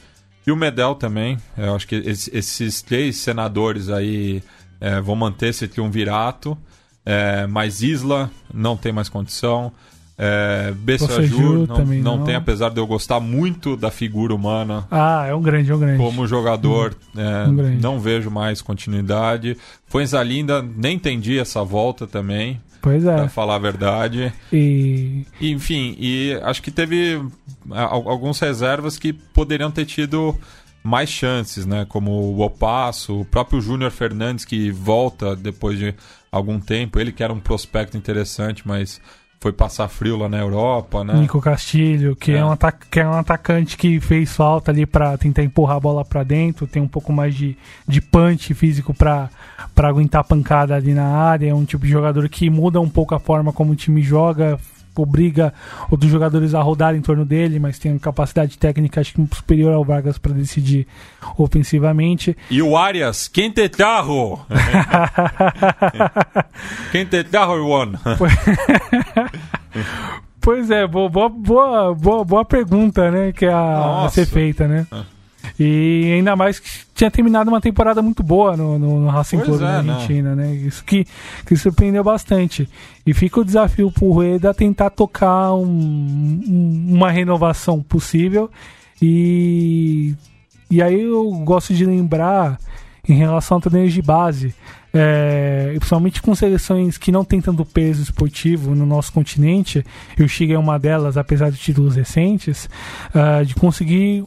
[0.46, 1.36] E o Medel também.
[1.56, 4.42] Eu acho que esse- esses três senadores aí
[4.80, 6.56] é, vão manter esse triunvirato.
[7.06, 9.72] É, mas Isla não tem mais condição.
[10.18, 12.24] É, Bessajur não, não não.
[12.24, 15.78] tem, apesar de eu gostar muito da figura humana Ah, é um grande, é um
[15.80, 15.96] grande.
[15.98, 17.82] como jogador, é, um grande.
[17.82, 19.56] não vejo mais continuidade.
[19.86, 23.28] Fuenzalinda, nem entendi essa volta também, Pois pra é.
[23.28, 24.32] falar a verdade.
[24.52, 27.20] E E, Enfim, e acho que teve
[27.70, 30.36] alguns reservas que poderiam ter tido
[30.82, 31.86] mais chances, né?
[31.88, 35.94] Como o Opasso, o próprio Júnior Fernandes, que volta depois de
[36.30, 36.98] algum tempo.
[36.98, 39.00] Ele que era um prospecto interessante, mas
[39.42, 41.14] foi passar frio lá na Europa, né?
[41.14, 42.36] Nico Castilho, que é.
[42.36, 42.44] É.
[42.44, 42.56] um
[42.88, 46.64] que é um atacante que fez falta ali pra tentar empurrar a bola pra dentro,
[46.64, 49.28] tem um pouco mais de, de punch físico pra
[49.76, 53.16] aguentar a pancada ali na área, é um tipo de jogador que muda um pouco
[53.16, 54.60] a forma como o time joga,
[54.96, 55.52] obriga
[55.90, 59.84] outros jogadores a rodar em torno dele, mas tem capacidade técnica acho que superior ao
[59.84, 60.86] Vargas pra decidir
[61.36, 62.36] ofensivamente.
[62.50, 64.38] E o Arias, quem te trajo?
[66.92, 67.92] quem te trajo, Iwan?
[70.40, 73.32] Pois é, boa, boa, boa, boa, pergunta, né?
[73.32, 74.86] Que a, a ser feita, né?
[75.64, 79.48] E ainda mais que tinha terminado uma temporada muito boa no, no, no Racing Pois
[79.48, 79.94] Clube é, na não.
[79.94, 80.54] Argentina, né?
[80.54, 81.06] Isso que,
[81.46, 82.68] que surpreendeu bastante.
[83.06, 85.62] E fica o desafio pro Rueda tentar tocar um-
[86.48, 88.50] um- uma renovação possível.
[89.00, 90.14] E,
[90.70, 92.58] e aí eu gosto de lembrar
[93.08, 94.54] em relação a torneios de base,
[94.94, 99.84] é, principalmente com seleções que não têm tanto peso esportivo no nosso continente,
[100.18, 102.70] e o Chile é uma delas, apesar de títulos recentes,
[103.12, 104.24] ah, de conseguir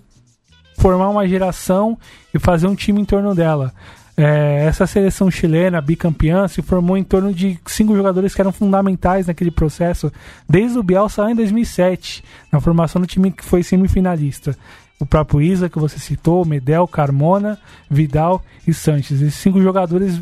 [0.78, 1.98] formar uma geração
[2.34, 3.74] e fazer um time em torno dela.
[4.18, 9.28] É, essa seleção chilena, bicampeã, se formou em torno de cinco jogadores que eram fundamentais
[9.28, 10.12] naquele processo,
[10.48, 14.58] desde o Bielsa lá em 2007, na formação do time que foi semifinalista.
[14.98, 17.60] O próprio Isa, que você citou, Medel, Carmona,
[17.90, 19.22] Vidal e Sanches.
[19.22, 20.22] Esses cinco jogadores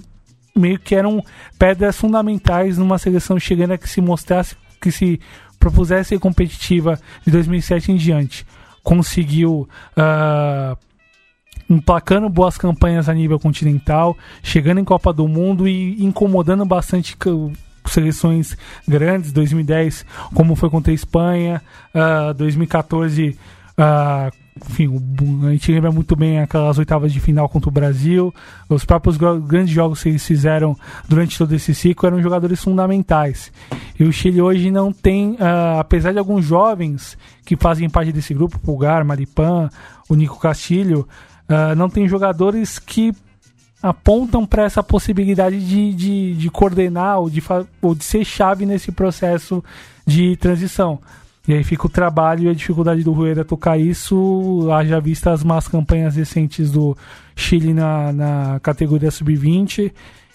[0.56, 1.24] meio que eram
[1.60, 5.20] pedras fundamentais numa seleção chilena que se mostrasse, que se
[5.60, 8.46] propusesse ser competitiva de 2007 em diante.
[8.84, 10.78] Conseguiu ah,
[11.69, 17.17] emplacando boas campanhas a nível continental, chegando em Copa do Mundo e incomodando bastante
[17.86, 21.62] seleções grandes, 2010, como foi contra a Espanha,
[21.93, 23.38] ah, 2014,
[23.78, 24.89] ah, enfim,
[25.48, 28.34] a gente lembra muito bem aquelas oitavas de final contra o Brasil,
[28.70, 33.52] os próprios grandes jogos que eles fizeram durante todo esse ciclo eram jogadores fundamentais.
[34.00, 38.34] E o Chile hoje não tem, ah, apesar de alguns jovens que fazem parte desse
[38.34, 39.70] grupo, Pulgar, Maripan,
[40.08, 41.08] o Nico Castilho,
[41.50, 43.13] ah, não tem jogadores que
[43.82, 47.44] apontam para essa possibilidade de, de, de coordenar ou de,
[47.82, 49.63] ou de ser chave nesse processo
[50.06, 51.00] de transição.
[51.45, 55.43] E aí fica o trabalho e a dificuldade do Rueda tocar isso, haja vista as
[55.43, 56.95] más campanhas recentes do
[57.36, 59.91] Chile na, na categoria sub-20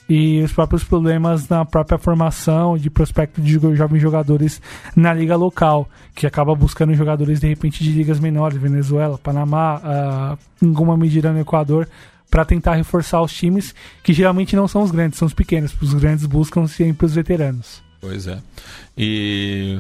[0.07, 4.61] e os próprios problemas na própria formação de prospecto de jo- jovens jogadores
[4.95, 10.39] na liga local, que acaba buscando jogadores de repente de ligas menores, Venezuela, Panamá, ah,
[10.63, 11.89] em alguma medida no Equador,
[12.31, 15.75] para tentar reforçar os times que geralmente não são os grandes, são os pequenos.
[15.81, 17.83] Os grandes buscam sempre os veteranos.
[18.01, 18.39] Pois é.
[18.97, 19.79] E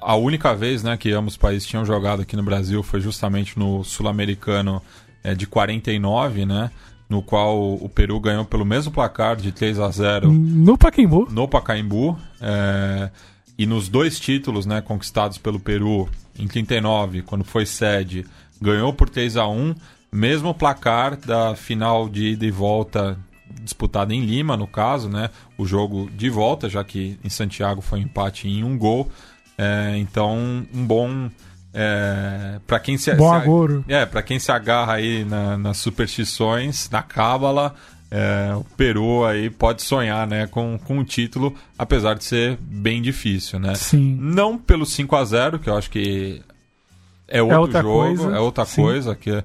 [0.00, 3.58] a única vez né, que ambos os países tinham jogado aqui no Brasil foi justamente
[3.58, 4.82] no Sul-Americano
[5.22, 6.70] é, de 49, né?
[7.08, 11.28] No qual o Peru ganhou pelo mesmo placar de 3 a 0 No Pacaembu.
[11.30, 12.16] No Pacaembu.
[12.40, 13.10] É,
[13.58, 16.08] e nos dois títulos né, conquistados pelo Peru,
[16.38, 18.24] em 39, quando foi sede,
[18.62, 19.74] ganhou por 3 a 1
[20.12, 23.18] mesmo placar da final de ida e volta
[23.62, 25.30] disputada em Lima, no caso, né?
[25.58, 29.10] O jogo de volta, já que em Santiago foi um empate em um gol.
[29.60, 31.30] É, então, um bom.
[31.72, 33.32] É, para quem se, bom
[33.86, 37.76] é para quem se agarra aí na, nas superstições na cábala
[38.10, 43.00] é, o Peru aí pode sonhar né, com, com um título, apesar de ser bem
[43.00, 43.76] difícil, né?
[43.76, 44.18] Sim.
[44.20, 46.42] Não pelo 5 a 0 que eu acho que
[47.28, 48.36] é outro é outra jogo, coisa.
[48.36, 48.82] é outra Sim.
[48.82, 49.44] coisa, que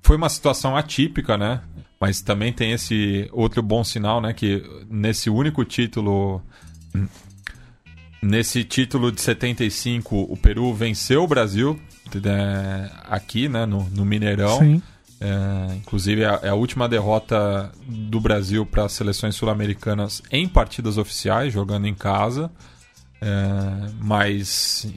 [0.00, 1.60] foi uma situação atípica, né?
[2.00, 4.32] Mas também tem esse outro bom sinal, né?
[4.32, 6.42] Que nesse único título.
[8.24, 11.78] Nesse título de 75, o Peru venceu o Brasil
[12.24, 13.66] é, aqui, né?
[13.66, 14.60] No, no Mineirão.
[14.60, 14.82] Sim.
[15.20, 20.48] É, inclusive é a, é a, última derrota do Brasil para as seleções sul-americanas em
[20.48, 22.50] partidas oficiais, jogando em casa.
[23.20, 24.90] É, mas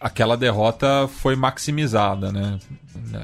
[0.00, 2.58] aquela derrota foi maximizada, né?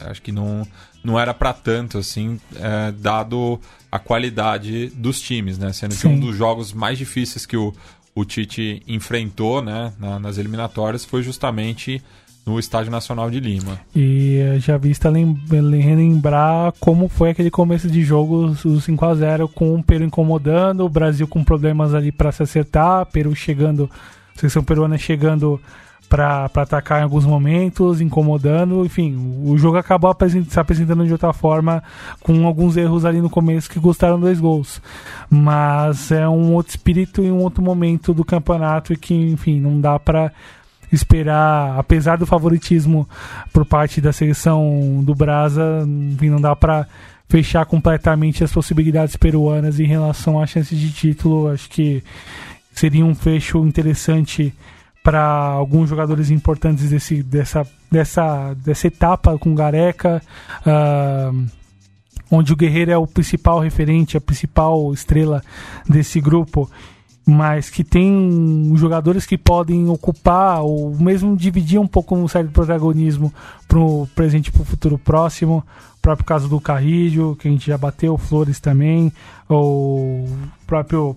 [0.09, 0.64] Acho que não,
[1.02, 5.72] não era para tanto, assim, é, dado a qualidade dos times, né?
[5.72, 6.00] Sendo Sim.
[6.00, 7.74] que um dos jogos mais difíceis que o,
[8.14, 12.03] o Tite enfrentou, né, na, nas eliminatórias foi justamente
[12.46, 13.81] no Estádio Nacional de Lima.
[13.96, 19.74] E já vista relembrar como foi aquele começo de jogo, o 5 a 0 com
[19.74, 23.90] o Peru incomodando, o Brasil com problemas ali para se acertar, Peru chegando,
[24.37, 25.61] a seleção peruana chegando
[26.08, 30.14] para atacar em alguns momentos, incomodando, enfim, o jogo acabou
[30.48, 31.82] se apresentando de outra forma,
[32.20, 34.80] com alguns erros ali no começo que custaram dois gols.
[35.28, 39.80] Mas é um outro espírito e um outro momento do campeonato e que, enfim, não
[39.80, 40.32] dá para
[40.92, 43.08] esperar, apesar do favoritismo
[43.52, 46.86] por parte da seleção do Brasa, enfim, não dá para
[47.28, 51.48] fechar completamente as possibilidades peruanas em relação à chance de título.
[51.50, 52.02] Acho que
[52.72, 54.54] seria um fecho interessante
[55.04, 60.22] para alguns jogadores importantes desse, dessa, dessa, dessa etapa com Gareca,
[60.66, 61.46] uh,
[62.30, 65.42] onde o Guerreiro é o principal referente, a principal estrela
[65.86, 66.70] desse grupo,
[67.26, 73.32] mas que tem jogadores que podem ocupar ou mesmo dividir um pouco um certo protagonismo
[73.68, 75.62] para o presente e para o futuro próximo.
[75.98, 79.12] O próprio caso do Carrillo, que a gente já bateu, Flores também,
[79.48, 81.14] ou o próprio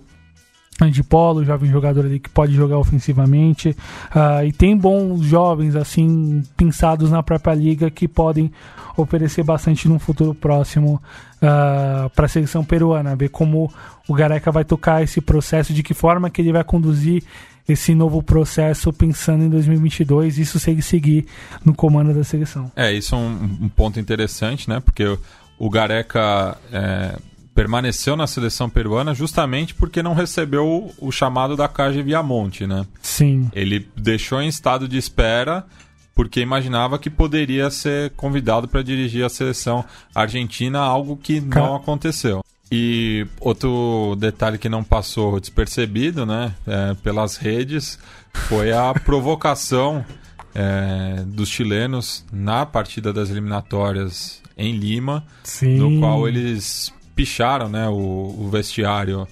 [0.86, 3.70] de polo, jovem jogador ali que pode jogar ofensivamente.
[3.70, 8.52] Uh, e tem bons jovens, assim, pensados na própria liga que podem
[8.96, 13.16] oferecer bastante no futuro próximo uh, ah, para a seleção peruana.
[13.16, 13.72] Ver como
[14.08, 17.24] o Gareca vai tocar esse processo, de que forma que ele vai conduzir
[17.68, 21.26] esse novo processo pensando em 2022, isso se ele seguir
[21.66, 22.72] no comando da seleção.
[22.76, 24.80] É, isso é um, um ponto interessante, né?
[24.80, 25.20] Porque o,
[25.60, 26.58] o Gareca.
[26.72, 27.16] É
[27.58, 32.86] permaneceu na seleção peruana justamente porque não recebeu o chamado da Cage Viamonte, né?
[33.02, 33.50] Sim.
[33.52, 35.65] Ele deixou em estado de espera
[36.13, 41.63] porque imaginava que poderia ser convidado para dirigir a seleção argentina, algo que Car...
[41.63, 42.43] não aconteceu.
[42.72, 47.98] E outro detalhe que não passou despercebido, né, é, pelas redes,
[48.34, 50.06] foi a provocação
[50.54, 55.78] é, dos chilenos na partida das eliminatórias em Lima, Sim.
[55.78, 59.28] no qual eles picharam né, o, o vestiário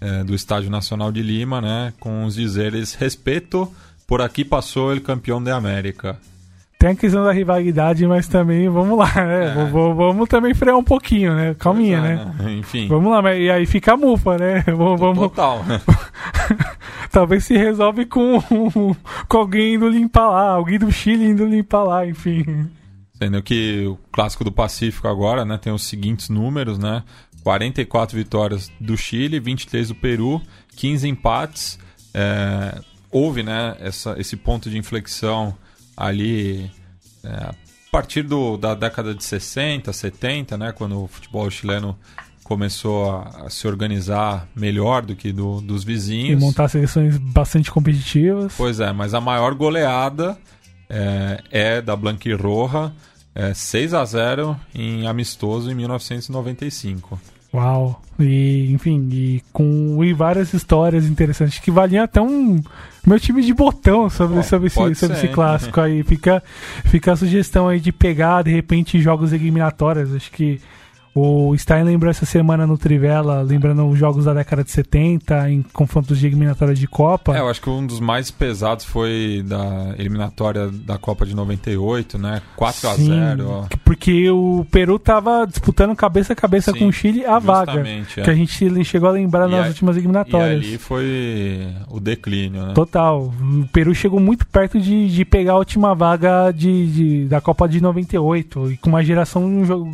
[0.00, 3.70] é, do Estádio Nacional de Lima, né, com os dizeres respeito,
[4.06, 6.16] por aqui passou ele campeão da América.
[6.78, 9.46] Tem a questão da rivalidade, mas também vamos lá, né?
[9.46, 9.70] É.
[9.70, 11.56] Vamos, também frear um pouquinho, né?
[11.58, 12.34] Calminha, é, né?
[12.38, 12.52] né?
[12.60, 12.86] Enfim.
[12.88, 14.62] Vamos lá, mas, e aí fica a mufa, né?
[14.68, 15.18] Vamos, vamos...
[15.18, 15.64] Total.
[17.10, 18.38] Talvez se resolve com,
[19.28, 22.68] com alguém indo limpar lá, alguém do Chile indo limpar lá, enfim.
[23.14, 27.02] Sendo que o clássico do Pacífico agora, né, tem os seguintes números, né?
[27.44, 30.40] 44 vitórias do Chile, 23 do Peru,
[30.76, 31.78] 15 empates.
[32.14, 32.80] É,
[33.10, 35.54] houve, né, essa, esse ponto de inflexão
[35.94, 36.70] ali
[37.22, 37.54] é, a
[37.92, 41.96] partir do, da década de 60, 70, né, quando o futebol chileno
[42.42, 46.42] começou a, a, se organizar melhor do que do, dos vizinhos.
[46.42, 48.54] E montar seleções bastante competitivas.
[48.56, 50.38] Pois é, mas a maior goleada
[50.88, 52.90] é, é da Blanquirroja,
[53.34, 57.20] é 6 a 0 em amistoso em 1995.
[57.54, 58.02] Uau!
[58.18, 62.60] E, enfim, e com e várias histórias interessantes que valiam até um
[63.06, 65.32] meu time de botão sobre, Bom, sobre, esse, sobre ser, esse hein?
[65.32, 66.02] clássico aí.
[66.02, 66.42] Fica,
[66.84, 70.14] fica a sugestão aí de pegar, de repente, jogos eliminatórios.
[70.14, 70.60] Acho que
[71.14, 75.62] o Stein lembrou essa semana no Trivela, lembrando os jogos da década de 70, em
[75.62, 77.36] confrontos de eliminatória de Copa.
[77.36, 82.18] É, eu acho que um dos mais pesados foi da eliminatória da Copa de 98,
[82.18, 82.42] né?
[82.56, 83.64] 4 a Sim, 0 ó.
[83.84, 87.80] Porque o Peru tava disputando cabeça a cabeça Sim, com o Chile a vaga.
[87.88, 88.02] é.
[88.22, 90.50] Que a gente chegou a lembrar E nas aí- últimas E eliminatórias.
[90.64, 92.72] ali foi o declínio, né?
[92.74, 93.22] Total.
[93.40, 97.68] O Peru chegou muito perto de, de pegar a última vaga de, de- da Copa
[97.68, 98.72] de 98.
[98.72, 99.44] E com uma geração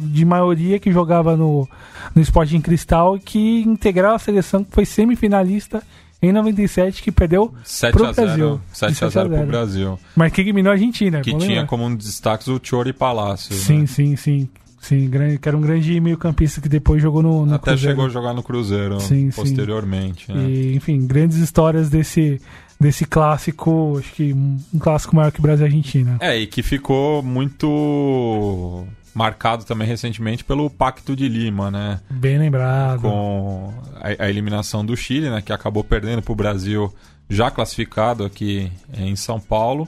[0.00, 1.68] de maioria que jogava no,
[2.14, 5.82] no Sporting Cristal e que integrava a seleção que foi semifinalista
[6.22, 8.61] em 97, que perdeu 7 pro a 0 Brasil.
[8.72, 9.98] 7 a 0 pro Brasil.
[10.14, 11.20] mas que eliminou a Argentina.
[11.22, 13.61] Que tinha como um destaque o Chori Palacios.
[13.61, 13.86] Sim, né?
[13.86, 14.48] sim, sim.
[14.80, 17.92] Sim, grande, que era um grande meio-campista que depois jogou no, no Até Cruzeiro.
[17.92, 19.36] chegou a jogar no Cruzeiro Sim, sim.
[19.36, 20.32] posteriormente.
[20.32, 20.42] né?
[20.48, 22.40] E, enfim, grandes histórias desse,
[22.80, 26.16] desse clássico, acho que um clássico maior que Brasil e Argentina.
[26.18, 32.00] É, e que ficou muito marcado também recentemente pelo Pacto de Lima, né?
[32.11, 33.02] Bem lembrado.
[33.02, 35.42] Com a, a eliminação do Chile, né?
[35.42, 36.94] Que acabou perdendo para o Brasil
[37.28, 39.86] já classificado aqui em São Paulo.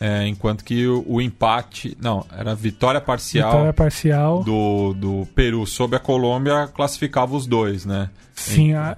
[0.00, 1.96] É, enquanto que o, o empate.
[2.00, 4.44] Não, era vitória parcial Vitória parcial.
[4.44, 8.08] do, do Peru sobre a Colômbia classificava os dois, né?
[8.32, 8.96] Sim, a-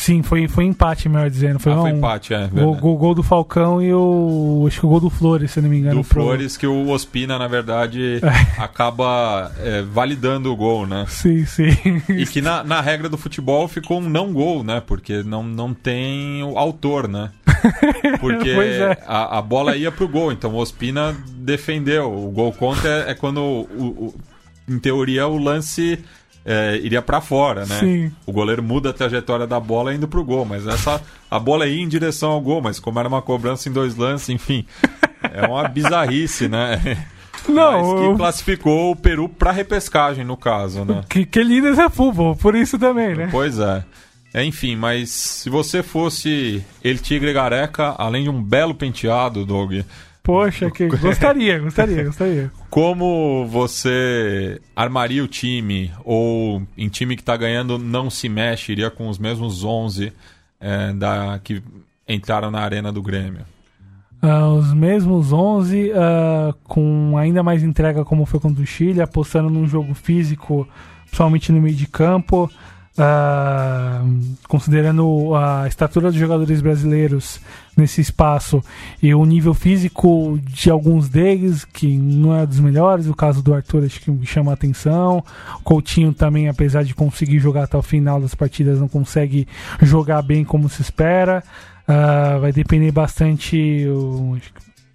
[0.00, 1.58] sim foi, foi empate, melhor dizendo.
[1.58, 2.38] Foi, ah, foi um, empate, é.
[2.48, 2.80] Gol, verdade.
[2.80, 4.64] gol, gol do Falcão e o.
[4.66, 6.02] Acho que o gol do Flores, se não me engano.
[6.02, 8.20] do pro- Flores que o Ospina, na verdade,
[8.58, 11.04] acaba é, validando o gol, né?
[11.08, 11.70] Sim, sim.
[12.08, 14.82] E que na, na regra do futebol ficou um não gol, né?
[14.84, 17.30] Porque não, não tem o autor, né?
[18.20, 18.98] Porque é.
[19.06, 22.12] a, a bola ia pro gol, então o Ospina defendeu.
[22.12, 24.14] O gol contra é, é quando, o, o-
[24.68, 25.98] em teoria, o lance
[26.44, 27.78] é, iria pra fora, né?
[27.78, 28.12] Sim.
[28.26, 31.82] O goleiro muda a trajetória da bola indo pro gol, mas essa a bola ia
[31.82, 34.64] em direção ao gol, mas como era uma cobrança em dois lances, enfim,
[35.32, 36.80] é uma bizarrice, né?
[37.48, 41.02] Não, mas que eu- classificou o Peru pra repescagem, no caso, né?
[41.08, 43.28] que, que lindo esse futebol, por isso também, né?
[43.30, 43.82] Pois é.
[44.32, 49.72] É, Enfim, mas se você fosse El Tigre Gareca, além de um belo penteado, Doug,
[50.22, 52.52] Poxa, que gostaria, gostaria, gostaria.
[52.68, 55.90] como você armaria o time?
[56.04, 60.12] Ou em time que tá ganhando não se mexe, iria com os mesmos 11
[60.60, 61.62] é, da, que
[62.06, 63.44] entraram na arena do Grêmio?
[64.22, 69.48] Ah, os mesmos 11, ah, com ainda mais entrega como foi contra o Chile, apostando
[69.48, 70.68] num jogo físico,
[71.06, 72.50] principalmente no meio de campo,
[73.02, 74.02] ah,
[74.46, 77.40] considerando a estatura dos jogadores brasileiros
[77.74, 78.62] nesse espaço
[79.02, 83.54] e o nível físico de alguns deles, que não é dos melhores, o caso do
[83.54, 85.24] Arthur acho que chama a atenção,
[85.64, 89.48] Coutinho também, apesar de conseguir jogar até o final das partidas, não consegue
[89.80, 91.42] jogar bem como se espera.
[91.88, 93.86] Ah, vai depender bastante,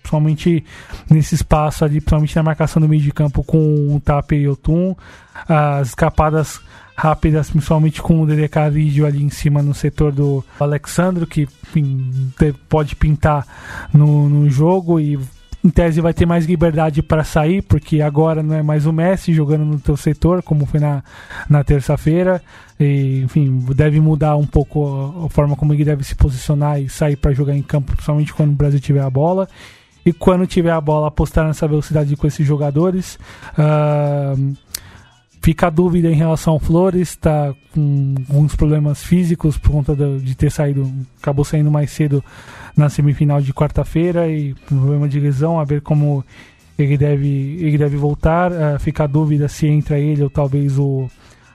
[0.04, 0.64] principalmente
[1.10, 4.56] nesse espaço ali, principalmente na marcação do meio de campo com o Tapia e o
[4.56, 4.96] Tum.
[5.50, 6.62] As escapadas
[6.96, 11.48] rápidas, principalmente com o Dede Carrillo ali em cima no setor do Alexandro, que
[12.70, 13.46] pode pintar
[13.94, 15.20] no, no jogo e
[15.66, 19.34] em tese vai ter mais liberdade para sair, porque agora não é mais o Messi
[19.34, 21.04] jogando no teu setor, como foi na,
[21.50, 22.40] na terça-feira.
[22.80, 27.16] Enfim, deve mudar um pouco a, a forma como ele deve se posicionar e sair
[27.16, 29.50] para jogar em campo, principalmente quando o Brasil tiver a bola.
[30.06, 33.18] E quando tiver a bola, apostar nessa velocidade com esses jogadores.
[33.58, 34.36] Ah,
[35.46, 40.34] Fica a dúvida em relação ao Flores, está com alguns problemas físicos por conta de
[40.34, 40.92] ter saído,
[41.22, 42.24] acabou saindo mais cedo
[42.76, 46.26] na semifinal de quarta-feira e problema de lesão, a ver como
[46.80, 48.52] ele deve, ele deve voltar.
[48.52, 51.08] Ah, fica a dúvida se entra ele ou talvez o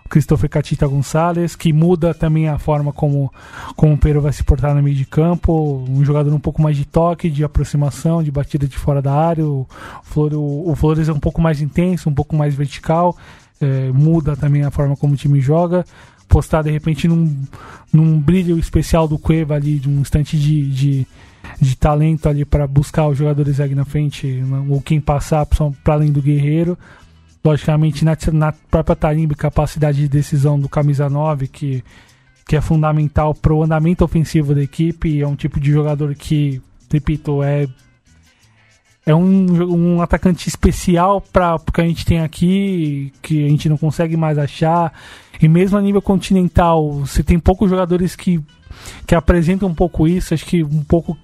[0.09, 3.33] Christopher Catita Gonçalves, que muda também a forma como,
[3.75, 5.85] como o Peru vai se portar no meio de campo.
[5.89, 9.45] Um jogador um pouco mais de toque, de aproximação, de batida de fora da área.
[9.45, 9.67] O,
[10.05, 13.17] Flor, o, o Flores é um pouco mais intenso, um pouco mais vertical.
[13.61, 15.85] É, muda também a forma como o time joga.
[16.29, 17.37] Postar de repente num,
[17.93, 21.07] num brilho especial do Cueva ali, de um instante de, de,
[21.61, 26.13] de talento ali para buscar os jogadores ali na frente, ou quem passar para além
[26.13, 26.79] do Guerreiro.
[27.43, 31.83] Logicamente, na, na própria tarimba capacidade de decisão do camisa 9, que,
[32.47, 35.21] que é fundamental para o andamento ofensivo da equipe.
[35.21, 37.67] É um tipo de jogador que, repito, é
[39.05, 43.69] é um, um atacante especial para o que a gente tem aqui, que a gente
[43.69, 44.93] não consegue mais achar.
[45.41, 48.41] E mesmo a nível continental, você tem poucos jogadores que,
[49.07, 50.35] que apresentam um pouco isso.
[50.35, 51.17] Acho que um pouco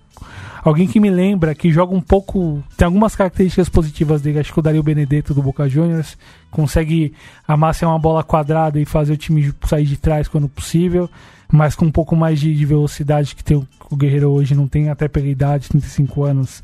[0.64, 2.62] alguém que me lembra, que joga um pouco.
[2.77, 6.16] Tem algumas características positivas dele, acho que o Dario Benedetto do Boca Juniors
[6.51, 7.12] consegue
[7.47, 11.11] amassar uma bola quadrada e fazer o time sair de trás quando possível,
[11.53, 14.66] mas com um pouco mais de, de velocidade que tem o, o Guerreiro hoje não
[14.66, 16.62] tem, até pela idade, 35 anos.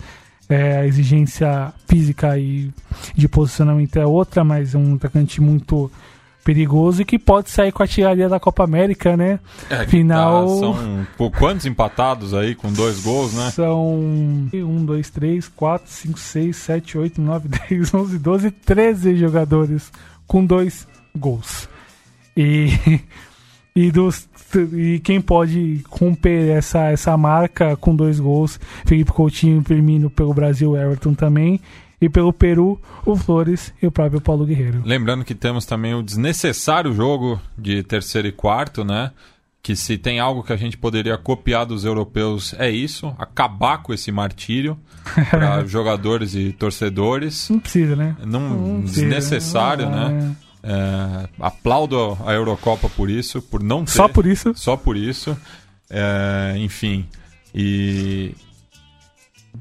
[0.52, 2.70] É, a exigência física e
[3.14, 5.90] de posicionamento é outra, mas é um atacante muito
[6.44, 9.40] perigoso e que pode sair com a tiraria da Copa América, né?
[9.70, 10.46] É, Final.
[10.46, 13.50] tá, são pô, quantos empatados aí com dois gols, né?
[13.50, 13.98] São
[14.52, 19.90] 1, 2, 3, 4, 5, 6, 7, 8, 9, 10, 11, 12, 13 jogadores
[20.26, 20.86] com dois
[21.16, 21.68] gols.
[22.36, 22.68] E,
[23.74, 24.28] e, dos,
[24.74, 28.60] e quem pode romper essa, essa marca com dois gols?
[28.84, 31.60] Felipe Coutinho, Firmino pelo Brasil, Everton também.
[32.00, 34.82] E pelo Peru, o Flores e o próprio Paulo Guerreiro.
[34.84, 39.12] Lembrando que temos também o desnecessário jogo de terceiro e quarto, né?
[39.62, 43.94] Que se tem algo que a gente poderia copiar dos europeus é isso, acabar com
[43.94, 44.76] esse martírio
[45.30, 47.48] para jogadores e torcedores.
[47.48, 48.16] Não precisa, né?
[48.26, 50.34] Não, Não desnecessário, né?
[50.48, 50.51] É,
[51.40, 53.92] aplaudo a Eurocopa por isso, por não ter.
[53.92, 54.52] Só por isso.
[54.54, 55.36] Só por isso.
[55.90, 57.06] É, enfim.
[57.54, 58.34] E.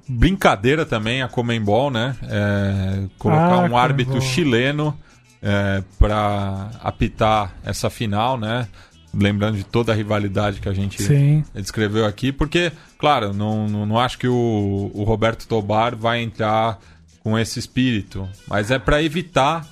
[0.08, 2.16] Brincadeira também a Comembol, né?
[2.24, 4.98] É, colocar Ah, um árbitro chileno
[5.42, 8.68] é, para apitar essa final, né?
[9.14, 11.44] Lembrando de toda a rivalidade que a gente Sim.
[11.54, 16.80] descreveu aqui, porque, claro, não, não, não acho que o, o Roberto Tobar vai entrar
[17.20, 19.68] com esse espírito, mas é para evitar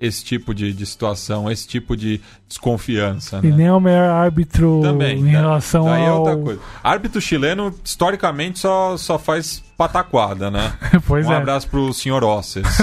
[0.00, 3.40] esse tipo de, de situação, esse tipo de desconfiança.
[3.42, 3.56] E Né?
[3.56, 5.18] nem é o melhor árbitro Também.
[5.20, 6.18] em da- relação daí é ao.
[6.20, 6.60] outra coisa.
[6.82, 10.72] Árbitro chileno, historicamente, só, só faz pataquada, né?
[11.06, 11.36] pois um é.
[11.36, 12.64] abraço pro senhor Osses.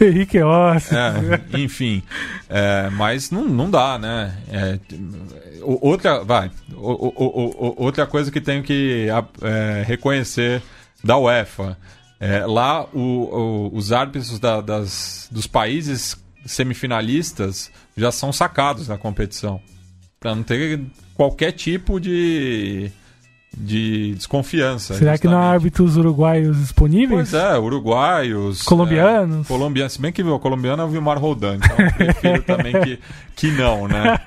[0.00, 0.94] Henrique Ossi.
[0.94, 2.02] É, enfim,
[2.48, 4.34] é, mas não, não dá, né?
[4.50, 4.78] É,
[5.62, 9.06] outra, vai, o- o- o- o- outra coisa que tenho que
[9.42, 10.62] é, reconhecer
[11.04, 11.76] da UEFA,
[12.20, 12.98] é, lá o-
[13.70, 19.60] o- os árbitros da- das, dos países semifinalistas já são sacados da competição,
[20.20, 20.80] para não ter
[21.14, 22.90] qualquer tipo de
[23.56, 24.94] de desconfiança.
[24.94, 25.54] Será que não há justamente.
[25.54, 27.30] árbitros uruguaios disponíveis?
[27.30, 28.62] Pois é, uruguaios.
[28.62, 29.46] Colombianos?
[29.46, 29.92] É, colombianos.
[29.94, 32.98] Se bem que o colombiano é o Vilmar Roldan, então eu prefiro também que,
[33.34, 34.18] que não, né?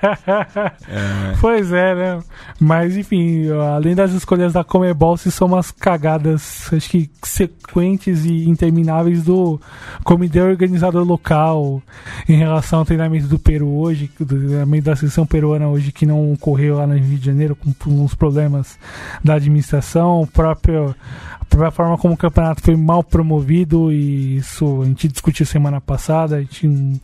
[0.90, 2.22] É, Pois é, né?
[2.58, 8.48] Mas enfim, além das escolhas da Comebol, se são umas cagadas, acho que sequentes e
[8.48, 9.60] intermináveis do
[10.02, 11.82] comitê organizador local
[12.28, 16.32] em relação ao treinamento do Peru hoje, do treinamento da seleção peruana hoje que não
[16.32, 18.78] ocorreu lá no Rio de Janeiro com uns problemas
[19.22, 20.94] da administração, o próprio
[21.40, 25.80] a própria forma como o campeonato foi mal promovido e isso a gente discutiu semana
[25.80, 27.00] passada, a gente não,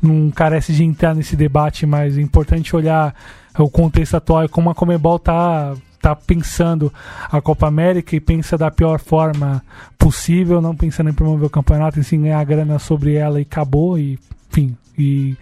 [0.00, 3.14] não carece de entrar nesse debate, mas é importante olhar
[3.58, 6.92] o contexto atual e como a Comebol tá tá pensando
[7.28, 9.60] a Copa América e pensa da pior forma
[9.98, 13.98] possível, não pensando em promover o campeonato, em sim ganhar grana sobre ela e acabou
[13.98, 14.16] e
[14.48, 15.36] enfim, e,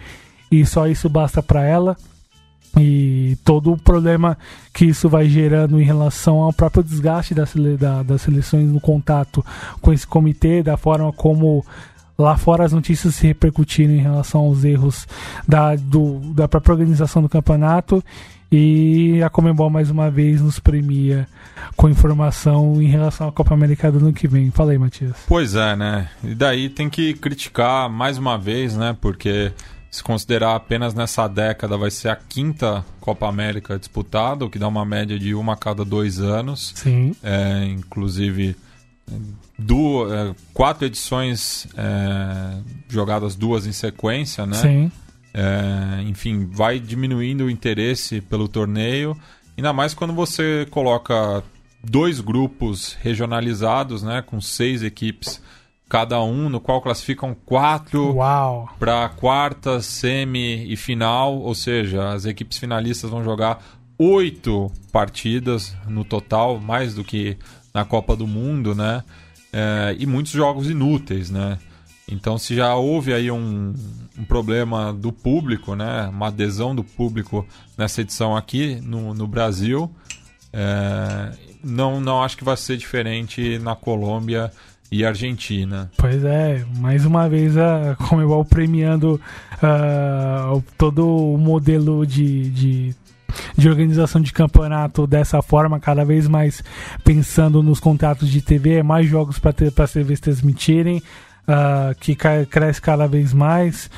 [0.50, 1.96] e só isso basta para ela
[2.78, 4.36] e todo o problema
[4.72, 9.44] que isso vai gerando em relação ao próprio desgaste das, da- das seleções no contato
[9.80, 11.64] com esse comitê, da forma como
[12.18, 15.06] lá fora as notícias se repercutiram em relação aos erros
[15.46, 18.02] da, do- da própria organização do campeonato
[18.52, 21.26] e a Comembol mais uma vez nos premia
[21.76, 24.50] com informação em relação à Copa América do ano que vem.
[24.50, 25.16] Fala aí, Matias.
[25.26, 26.08] pois é, né?
[26.22, 28.96] E daí tem que criticar mais uma vez, né?
[29.00, 29.50] Porque
[29.96, 34.68] se considerar apenas nessa década vai ser a quinta Copa América disputada, o que dá
[34.68, 36.74] uma média de uma a cada dois anos.
[36.76, 37.16] Sim.
[37.22, 38.54] É, inclusive
[39.08, 42.58] é, quatro edições é,
[42.90, 44.56] jogadas duas em sequência, né?
[44.56, 44.92] Sim.
[45.32, 49.16] É, enfim, vai diminuindo o interesse pelo torneio,
[49.56, 51.42] ainda mais quando você coloca
[51.82, 55.40] dois grupos regionalizados, né, com seis equipes
[55.88, 58.16] cada um, no qual classificam quatro
[58.78, 63.62] para quarta, semi e final, ou seja, as equipes finalistas vão jogar
[63.98, 67.38] oito partidas no total, mais do que
[67.72, 69.02] na Copa do Mundo, né?
[69.52, 71.58] É, e muitos jogos inúteis, né?
[72.08, 73.74] Então, se já houve aí um,
[74.18, 76.08] um problema do público, né?
[76.08, 79.90] Uma adesão do público nessa edição aqui no, no Brasil,
[80.52, 81.32] é,
[81.62, 84.52] não, não acho que vai ser diferente na Colômbia
[84.90, 85.90] e Argentina.
[85.96, 89.20] Pois é, mais uma vez a Comebol premiando
[90.54, 92.94] o- todo o modelo de, de,
[93.56, 96.62] de organização de campeonato dessa forma, cada vez mais
[97.04, 101.02] pensando nos contratos de TV, mais jogos para as TVs transmitirem,
[101.48, 102.16] ah, que
[102.48, 103.90] cresce cada vez mais.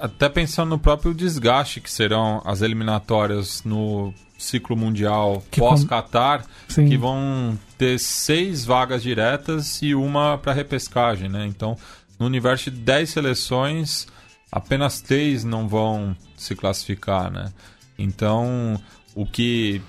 [0.00, 6.88] Até pensando no próprio desgaste que serão as eliminatórias no ciclo mundial Que pós-Qatar, Sim.
[6.88, 11.44] que vão ter seis vagas diretas e uma para repescagem, né?
[11.48, 11.76] Então,
[12.16, 14.06] no universo de 10 seleções,
[14.52, 17.52] apenas três não vão se classificar, né?
[17.98, 18.80] Então,
[19.16, 19.82] o que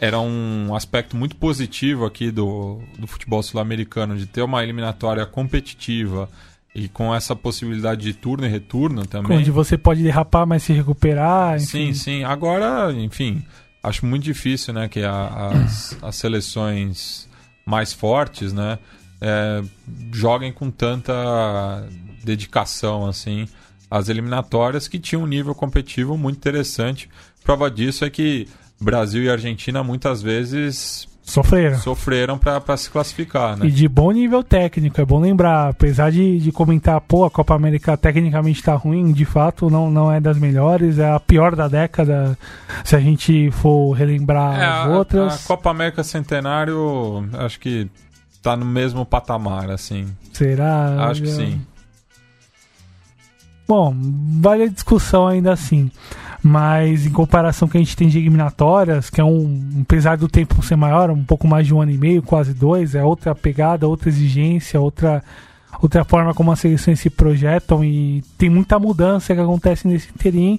[0.00, 6.28] era um aspecto muito positivo aqui do, do futebol sul-americano, de ter uma eliminatória competitiva
[6.72, 9.38] e com essa possibilidade de turno e retorno também.
[9.38, 11.58] Onde você pode derrapar, mas se recuperar.
[11.58, 11.94] Sim, enfim.
[11.94, 12.22] sim.
[12.24, 13.44] Agora, enfim,
[13.82, 17.28] acho muito difícil, né, que a- as, as seleções
[17.64, 18.78] mais fortes, né,
[19.20, 19.62] é,
[20.12, 21.86] joguem com tanta
[22.24, 23.46] dedicação, assim,
[23.90, 27.08] às eliminatórias que tinham um nível competitivo muito interessante.
[27.42, 28.48] Prova disso é que
[28.80, 31.78] Brasil e Argentina muitas vezes Sofreram.
[31.78, 33.66] sofreram para se classificar, né?
[33.66, 35.68] E de bom nível técnico, é bom lembrar.
[35.68, 40.10] Apesar de, de comentar, pô, a Copa América tecnicamente tá ruim, de fato não, não
[40.10, 42.36] é das melhores, é a pior da década,
[42.84, 45.44] se a gente for relembrar É, as a, outras.
[45.44, 47.88] a Copa América Centenário, acho que
[48.42, 50.06] tá no mesmo patamar, assim.
[50.32, 51.06] Será?
[51.10, 51.60] Acho que sim.
[53.68, 53.94] Bom,
[54.40, 55.90] vale a discussão ainda assim.
[56.42, 60.62] Mas em comparação que a gente tem de eliminatórias, que é um, apesar do tempo
[60.62, 63.86] ser maior, um pouco mais de um ano e meio, quase dois, é outra pegada,
[63.86, 65.22] outra exigência, outra,
[65.82, 70.58] outra forma como as seleções se projetam e tem muita mudança que acontece nesse interim.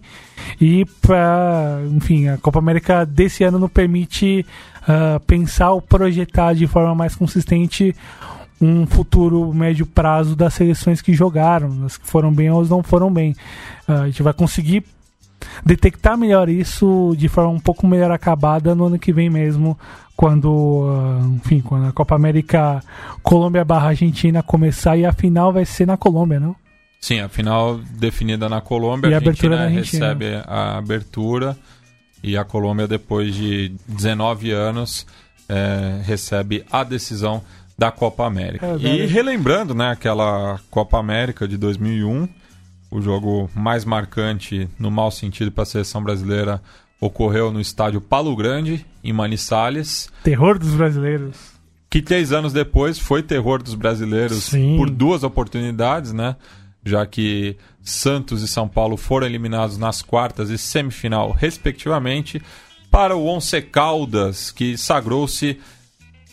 [0.60, 4.46] E pra, enfim, a Copa América desse ano não permite
[4.88, 7.96] ah, pensar ou projetar de forma mais consistente
[8.62, 12.84] um futuro médio prazo das seleções que jogaram, as que foram bem ou as não
[12.84, 13.36] foram bem.
[13.88, 14.84] Ah, a gente vai conseguir
[15.66, 19.78] detectar melhor isso de forma um pouco melhor acabada no ano que vem mesmo,
[20.16, 22.84] quando, ah, enfim, quando a Copa América
[23.24, 26.56] Colômbia barra Argentina começar e a final vai ser na Colômbia, não?
[27.00, 30.08] Sim, a final definida na Colômbia, E a a abertura Argentina na Argentina.
[30.08, 31.58] recebe a abertura
[32.24, 35.08] e a Colômbia, depois de 19 anos,
[35.50, 37.42] eh, recebe a decisão
[37.76, 38.68] da Copa América.
[38.68, 42.30] É, e relembrando né, aquela Copa América de 2001,
[42.92, 46.62] o jogo mais marcante, no mau sentido para a seleção brasileira,
[47.00, 51.36] ocorreu no estádio Palo Grande, em Manizales, Terror dos brasileiros.
[51.90, 54.76] que três anos depois foi terror dos brasileiros Sim.
[54.78, 56.36] por duas oportunidades, né?
[56.86, 62.42] Já que Santos e São Paulo foram eliminados nas quartas e semifinal, respectivamente,
[62.90, 65.60] para o Once Caldas, que sagrou-se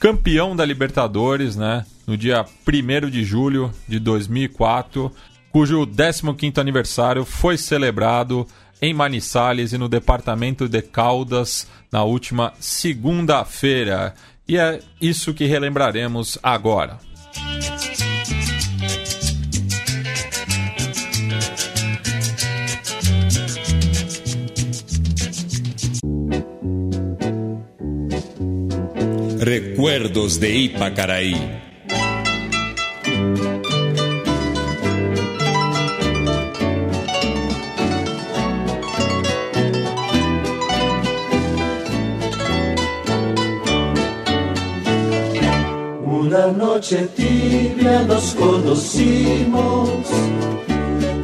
[0.00, 1.84] campeão da Libertadores, né?
[2.06, 5.12] No dia 1 de julho de 2004,
[5.50, 8.46] cujo 15º aniversário foi celebrado
[8.80, 14.14] em Manizales e no departamento de Caldas na última segunda-feira.
[14.46, 16.98] E é isso que relembraremos agora.
[29.40, 31.67] Recuerdos de Ipacaraí.
[46.28, 49.88] Una noche tibia nos conocimos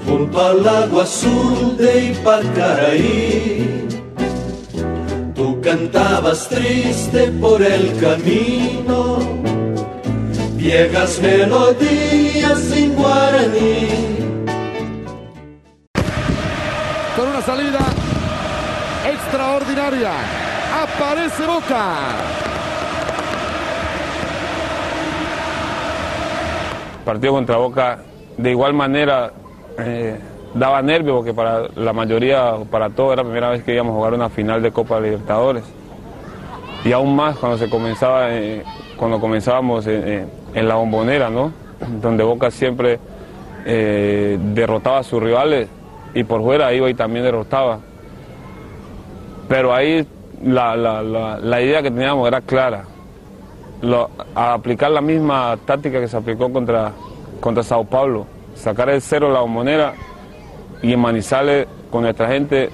[0.06, 3.86] junto al agua azul de Ipacaraí.
[5.34, 9.18] Tú cantabas triste por el camino,
[10.56, 13.88] viejas melodías en guaraní.
[17.14, 17.80] con una salida
[19.12, 20.12] extraordinaria.
[20.82, 22.33] Aparece Boca.
[27.04, 27.98] Partido contra Boca
[28.36, 29.32] de igual manera
[29.78, 30.18] eh,
[30.54, 33.96] daba nervio porque para la mayoría, para todos, era la primera vez que íbamos a
[33.96, 35.64] jugar una final de Copa Libertadores.
[36.84, 38.62] Y aún más cuando se comenzaba, eh,
[38.96, 41.52] cuando comenzábamos eh, en la bombonera, ¿no?
[42.00, 42.98] Donde Boca siempre
[43.64, 45.70] derrotaba a sus rivales
[46.12, 47.78] y por fuera iba y también derrotaba.
[49.48, 50.06] Pero ahí
[50.42, 52.84] la idea que teníamos era clara
[53.84, 56.92] lo- a aplicar la misma táctica que se aplicó contra,
[57.40, 59.94] contra Sao Paulo, sacar el cero la bombonera
[60.82, 62.70] y en Manizales con nuestra gente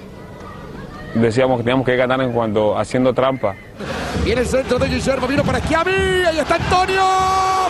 [1.15, 3.55] decíamos que teníamos que ganar en cuanto haciendo trampa.
[4.23, 7.01] Viene el centro de Guillermo, vino para Chiavi, ahí está Antonio,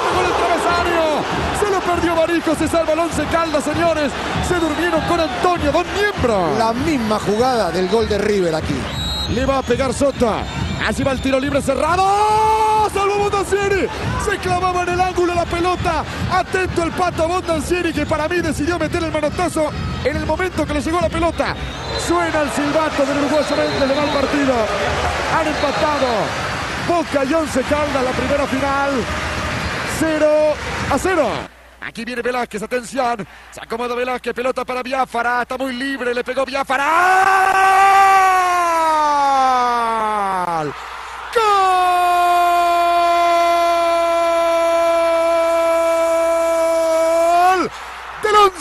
[0.04, 1.24] pegó en el travesaño,
[1.60, 4.12] se lo perdió Marico, se salva el once Caldas, señores,
[4.48, 6.58] se durmieron con Antonio, Don Miembro.
[6.58, 8.76] La misma jugada del gol de River aquí.
[9.34, 10.44] Le va a pegar Sota,
[10.86, 12.04] allí va el tiro libre cerrado,
[12.94, 13.88] salvo Bondancieri.
[14.24, 16.04] Se clavaba en el ángulo la pelota.
[16.32, 19.72] Atento el pato Bondancieri que para mí decidió meter el manotazo
[20.04, 21.56] en el momento que le llegó la pelota.
[22.08, 24.54] Suena el silbato del uruguayo Méndez de mal partido.
[25.38, 26.08] Han empatado
[26.88, 28.92] Boca y Once Caldas la primera final.
[30.00, 30.54] 0
[30.92, 31.30] a 0.
[31.82, 33.28] Aquí viene Velázquez, atención.
[33.52, 35.42] Se acomoda Velázquez, pelota para Biafara.
[35.42, 37.62] Está muy libre, le pegó Biafara.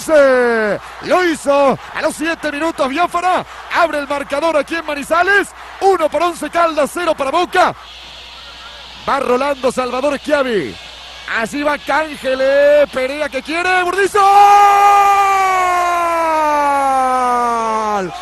[0.01, 0.81] 11.
[1.03, 3.45] Lo hizo a los 7 minutos Biafara.
[3.75, 5.49] Abre el marcador aquí en Manizales.
[5.81, 7.75] 1 por 11 Caldas, 0 para Boca.
[9.09, 10.75] Va rolando Salvador Schiavi.
[11.39, 12.87] Así va Cángele.
[12.93, 13.83] Perea que quiere.
[13.85, 14.19] Burdizo.
[17.99, 18.13] ¡Gol!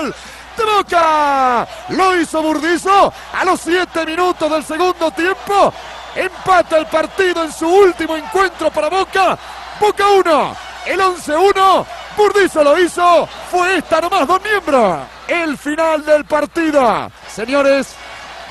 [0.00, 0.14] ¡Gol!
[0.56, 1.68] ¡De Boca!
[1.92, 5.72] Lo hizo Burdizo a los 7 minutos del segundo tiempo.
[6.14, 9.38] Empata el partido en su último encuentro para Boca.
[9.80, 11.86] Boca 1, el 11-1.
[12.16, 13.28] Burdizo lo hizo.
[13.50, 15.00] Fue esta nomás, dos miembros.
[15.28, 17.10] El final del partido.
[17.28, 17.94] Señores,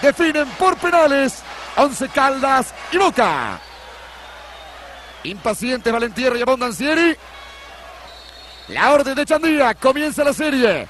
[0.01, 1.41] definen por penales.
[1.77, 3.59] Once Caldas y Boca.
[5.23, 7.15] Impaciente Valentierra y Abondancieri.
[8.67, 9.73] La orden de Chandía.
[9.75, 10.87] Comienza la serie.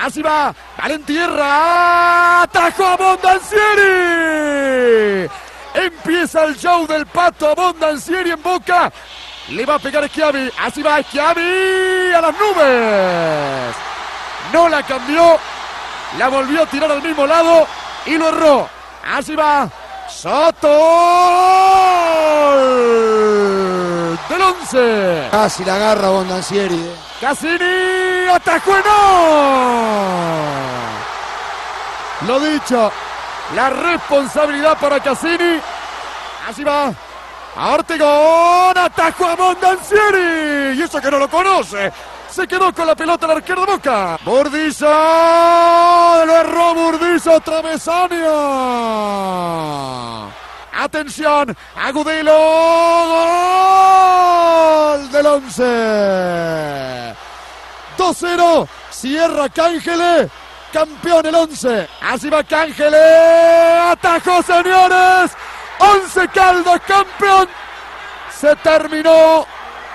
[0.00, 0.54] Así va.
[0.76, 2.42] Valentierra.
[2.42, 5.30] Atajo a Abondancieri.
[5.74, 8.92] Empieza el show del pato Abondancieri en Boca.
[9.48, 10.50] Le va a pegar Schiavi.
[10.58, 13.74] Así va Schiavi a las nubes.
[14.52, 15.38] No la cambió.
[16.18, 17.66] La volvió a tirar al mismo lado
[18.06, 18.68] y lo erró.
[19.04, 19.68] Así va.
[20.08, 20.68] Soto.
[24.34, 25.28] Del 11.
[25.30, 26.74] Casi la agarra Bondancieri.
[26.74, 26.96] eh.
[27.20, 30.34] Cassini atajó no.
[32.26, 32.90] Lo dicho,
[33.54, 35.60] la responsabilidad para Cassini.
[36.48, 36.92] Así va.
[37.56, 40.78] A Ortegón, atajo a Mondancieri.
[40.78, 41.92] Y eso que no lo conoce.
[42.28, 44.18] Se quedó con la pelota el arquero de Boca.
[44.24, 44.86] Burdizo.
[46.26, 47.38] Lo erró Burdizo.
[47.40, 48.24] Travesaño.
[50.76, 51.56] Atención.
[51.76, 52.32] Agudelo.
[54.92, 57.14] Gol del 11.
[57.96, 58.68] 2-0.
[58.90, 60.28] Cierra Cángele.
[60.72, 61.88] Campeón el 11.
[62.02, 62.98] Así va Cángele.
[63.90, 65.32] Atajo, señores.
[65.78, 67.48] 11 Caldas, campeón.
[68.40, 69.46] Se terminó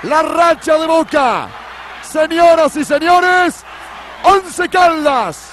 [0.04, 1.48] la racha de Boca.
[2.02, 3.64] Señoras y señores,
[4.24, 5.52] 11 Caldas,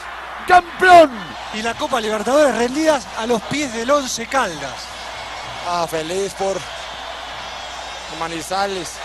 [0.48, 1.10] campeón.
[1.54, 4.95] Y la Copa Libertadores rendidas a los pies del Once Caldas.
[5.68, 6.56] Ah, feliz por
[8.20, 8.98] Manizales,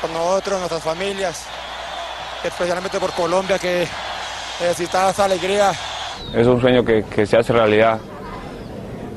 [0.00, 1.46] por nosotros, nuestras familias,
[2.44, 3.88] especialmente por Colombia que
[4.60, 5.72] necesitaba esa alegría.
[6.32, 7.98] Es un sueño que, que se hace realidad.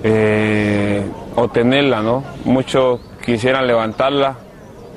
[0.03, 2.23] Eh, obtenerla, ¿no?
[2.43, 4.35] Muchos quisieran levantarla,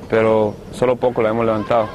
[0.09, 1.87] pero solo poco la hemos levantado.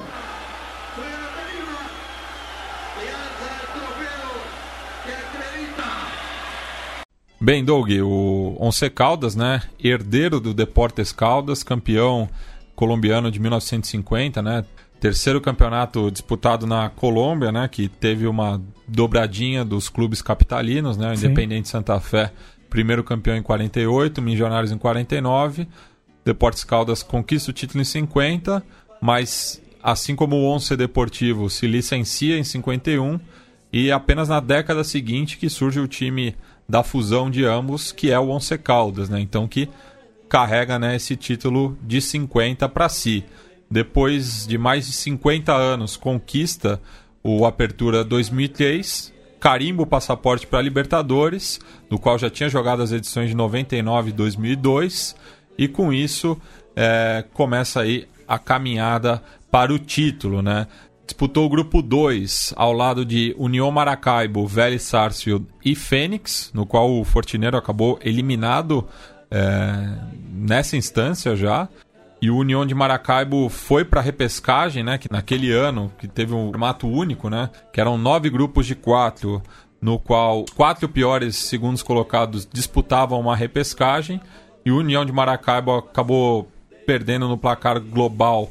[7.43, 12.29] Bem, Doug, o Once Caldas, né, herdeiro do Deportes Caldas, campeão
[12.77, 14.63] colombiano de 1950, né,
[15.01, 21.15] terceiro campeonato disputado na Colômbia, né, que teve uma dobradinha dos clubes capitalinos, né.
[21.15, 22.31] Independente Santa Fé,
[22.69, 25.67] primeiro campeão em 48, Milionários em 49,
[26.23, 28.63] Deportes Caldas conquista o título em 50,
[29.01, 33.19] mas assim como o Once Deportivo se licencia em 51
[33.73, 36.37] e apenas na década seguinte que surge o time
[36.71, 39.21] da fusão de ambos, que é o Once Caldas, né?
[39.21, 39.69] Então que
[40.29, 43.25] carrega né, esse título de 50 para si.
[43.69, 46.81] Depois de mais de 50 anos, conquista
[47.23, 51.59] o Apertura 2003, carimba o passaporte para Libertadores,
[51.91, 55.17] no qual já tinha jogado as edições de 99 e 2002,
[55.59, 56.41] e com isso
[56.77, 60.69] é, começa aí a caminhada para o título, né?
[61.11, 66.89] Disputou o grupo 2 ao lado de União Maracaibo, Vélez Sarsfield e Fênix, no qual
[66.89, 68.87] o Fortineiro acabou eliminado
[69.29, 69.99] é,
[70.33, 71.69] nessa instância já.
[72.23, 74.99] E o União de Maracaibo foi para a repescagem, né?
[74.99, 77.51] Que naquele ano que teve um formato único, né?
[77.73, 79.43] Que eram nove grupos de quatro,
[79.83, 84.21] no qual quatro piores segundos colocados disputavam uma repescagem.
[84.65, 86.49] E o União de Maracaibo acabou
[86.87, 88.49] perdendo no placar global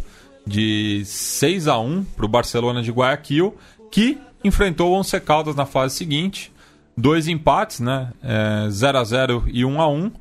[0.49, 3.55] de 6 a 1 para o Barcelona de Guayaquil,
[3.91, 6.51] que enfrentou o Once Caldas na fase seguinte.
[6.97, 8.11] Dois empates, né?
[8.23, 10.11] É, 0 a 0 e 1 a 1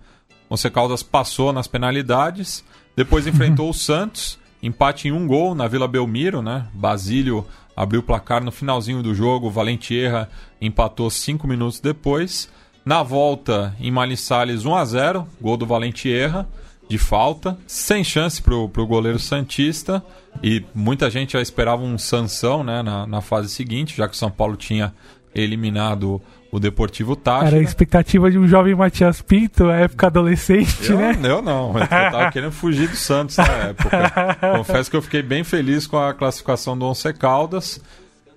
[0.50, 2.62] Once Caldas passou nas penalidades.
[2.94, 6.66] Depois enfrentou o Santos, empate em um gol na Vila Belmiro, né?
[6.74, 9.50] Basílio abriu o placar no finalzinho do jogo.
[9.50, 10.28] Valentierra
[10.60, 12.50] empatou cinco minutos depois.
[12.84, 16.46] Na volta, em Manizales 1 a 0 gol do Valentierra
[16.88, 20.02] de falta, sem chance para o goleiro Santista.
[20.42, 24.16] E muita gente já esperava um sanção né, na, na fase seguinte, já que o
[24.18, 24.94] São Paulo tinha
[25.34, 26.20] eliminado
[26.50, 27.48] o Deportivo Táchira.
[27.48, 31.18] Era a expectativa de um jovem Matias Pinto, a época adolescente, eu, né?
[31.24, 34.36] Eu não, eu tava querendo fugir do Santos na época.
[34.56, 37.80] Confesso que eu fiquei bem feliz com a classificação do Once Caldas.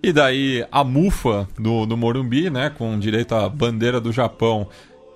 [0.04, 2.72] E daí a mufa do, do Morumbi, né?
[2.76, 4.68] Com direito à bandeira do Japão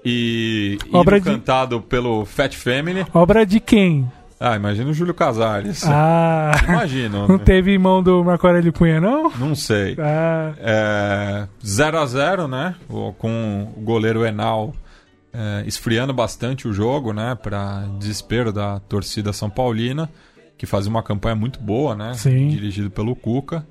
[0.06, 1.26] e Obra de...
[1.30, 3.06] cantado pelo Fat Family.
[3.14, 4.10] Obra de quem?
[4.40, 5.84] Ah, imagina o Júlio Casares.
[5.88, 7.28] Ah, imagino.
[7.28, 9.32] Não teve mão do Marco Aurélio Cunha, não?
[9.32, 9.96] Não sei.
[9.98, 10.54] Ah.
[10.60, 12.76] É, 0 a 0 né?
[13.18, 14.74] Com o goleiro Enal
[15.34, 17.36] é, esfriando bastante o jogo, né?
[17.36, 20.10] Para desespero da torcida São Paulina,
[20.58, 22.14] que fazia uma campanha muito boa, né?
[22.14, 22.50] Sim.
[22.50, 23.66] Dirigido pelo Cuca.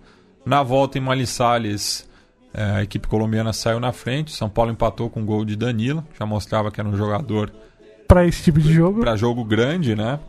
[0.45, 2.14] Na volta em Malissales, é,
[2.55, 4.33] a equipe colombiana saiu na frente.
[4.33, 7.53] São Paulo empatou com o gol de Danilo, já mostrava que era um jogador
[8.07, 9.01] para esse tipo de jogo.
[9.01, 10.21] Para jogo grande, né?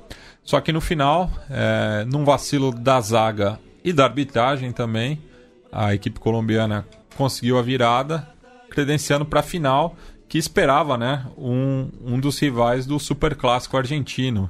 [0.44, 5.20] Só que no final, é, num vacilo da zaga e da arbitragem também,
[5.72, 6.86] a equipe colombiana
[7.18, 8.28] conseguiu a virada,
[8.70, 9.96] credenciando para a final,
[10.28, 14.50] que esperava, né, um, um dos rivais do Super Clássico argentino.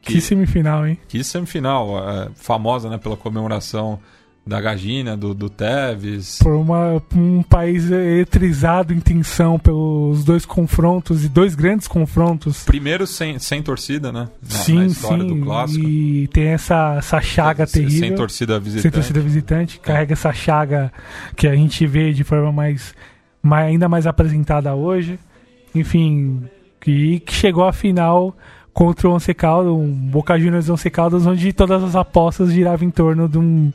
[0.00, 0.98] Que, que semifinal, hein?
[1.08, 3.98] Que semifinal, é, famosa, né, pela comemoração
[4.46, 6.38] da Gagina, do, do Tevez.
[6.40, 12.62] Por uma, um país eletrizado em tensão pelos dois confrontos e dois grandes confrontos.
[12.62, 14.28] Primeiro sem, sem torcida, né?
[14.40, 15.40] Na, sim, na história sim.
[15.40, 15.84] do clássico.
[15.84, 18.08] E tem essa, essa chaga sem, terrível.
[18.08, 18.82] Sem torcida visitante.
[18.82, 19.80] Sem torcida visitante.
[19.80, 20.92] Carrega essa chaga
[21.34, 22.94] que a gente vê de forma mais,
[23.42, 25.18] mais ainda mais apresentada hoje.
[25.74, 26.44] Enfim,
[26.80, 28.36] que, que chegou à final
[28.72, 32.90] contra o Once Caldas, um Boca Juniors Once Caldas, onde todas as apostas giravam em
[32.92, 33.72] torno de um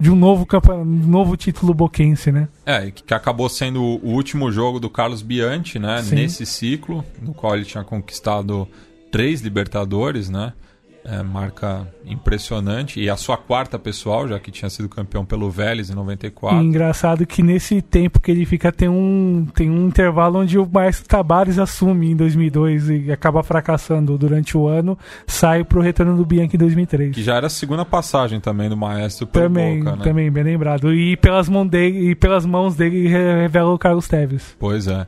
[0.00, 0.46] de um novo,
[0.84, 2.48] novo título boquense, né?
[2.64, 6.02] É, que acabou sendo o último jogo do Carlos Bianchi, né?
[6.02, 6.14] Sim.
[6.14, 8.66] Nesse ciclo, no qual ele tinha conquistado
[9.12, 10.54] três Libertadores, né?
[11.02, 13.00] É, marca impressionante.
[13.00, 16.62] E a sua quarta pessoal, já que tinha sido campeão pelo Vélez em 94.
[16.62, 20.68] E engraçado que nesse tempo que ele fica tem um, tem um intervalo onde o
[20.70, 26.24] Maestro Tabares assume em 2002 e acaba fracassando durante o ano, sai pro retorno do
[26.24, 27.14] Bianchi em 2003.
[27.14, 30.04] Que já era a segunda passagem também do Maestro pelo também, Boca, né?
[30.04, 30.92] Também, bem lembrado.
[30.92, 34.54] E pelas, mãos dele, e pelas mãos dele revela o Carlos Teves.
[34.58, 35.06] Pois é.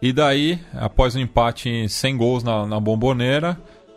[0.00, 3.56] E daí, após um empate sem gols na, na bomboneira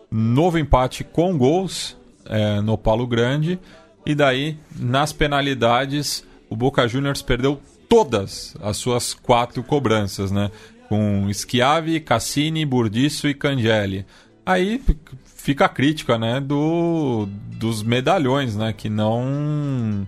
[0.10, 3.60] Novo empate com gols é, no Paulo Grande.
[4.06, 10.52] E daí, nas penalidades, o Boca Juniors perdeu todas as suas quatro cobranças, né?
[10.88, 14.06] Com Schiavi, Cassini, Burdiço e Cangeli.
[14.46, 14.82] Aí
[15.26, 16.40] fica a crítica, né?
[16.40, 17.28] Do,
[17.58, 18.74] dos medalhões, né?
[18.74, 20.08] Que não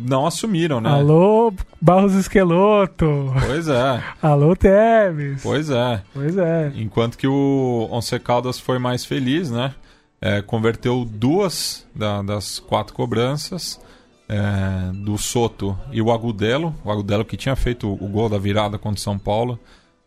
[0.00, 0.90] não assumiram, né?
[0.90, 3.32] Alô, Barros Esqueloto.
[3.46, 4.02] Pois é.
[4.22, 5.42] Alô, Teves.
[5.42, 6.02] Pois é.
[6.12, 6.72] Pois é.
[6.76, 9.74] Enquanto que o Once Caldas foi mais feliz, né?
[10.20, 13.80] É, converteu duas da, das quatro cobranças
[14.28, 16.74] é, do Soto e o Agudelo.
[16.84, 19.58] O Agudelo que tinha feito o gol da virada contra o São Paulo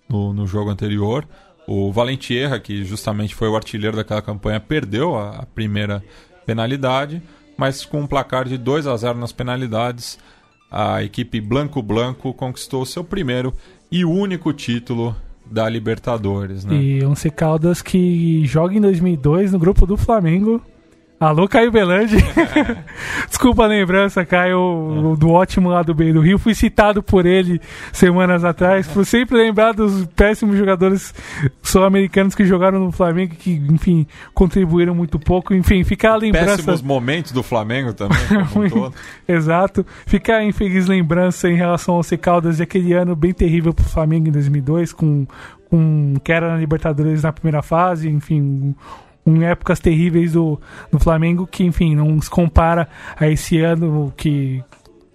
[0.07, 1.27] no, no jogo anterior.
[1.67, 6.03] O Valentierra, que justamente foi o artilheiro daquela campanha, perdeu a, a primeira
[6.45, 7.21] penalidade
[7.57, 10.17] mas com um placar de 2 a 0 nas penalidades,
[10.71, 13.53] a equipe Blanco Blanco conquistou seu primeiro
[13.91, 16.65] e único título da Libertadores.
[16.65, 16.75] Né?
[16.75, 20.61] E Once Caldas que joga em 2002 no grupo do Flamengo
[21.19, 22.17] Alô, Caio Belandi.
[23.29, 26.37] Desculpa a lembrança, Caio, do ótimo lado B do Rio.
[26.37, 27.61] Fui citado por ele
[27.93, 31.13] semanas atrás, por sempre lembrar dos péssimos jogadores
[31.61, 35.53] sul-americanos que jogaram no Flamengo, que, enfim, contribuíram muito pouco.
[35.53, 36.57] Enfim, fica a lembrança.
[36.57, 38.17] Péssimos momentos do Flamengo também,
[38.51, 38.91] como um
[39.27, 39.85] Exato.
[40.05, 43.89] Fica a infeliz lembrança em relação ao Caldas de aquele ano bem terrível para o
[43.89, 45.25] Flamengo em 2002, com,
[45.69, 48.75] com queda na Libertadores na primeira fase, enfim
[49.25, 50.59] em épocas terríveis do,
[50.91, 54.63] do Flamengo, que, enfim, não se compara a esse ano que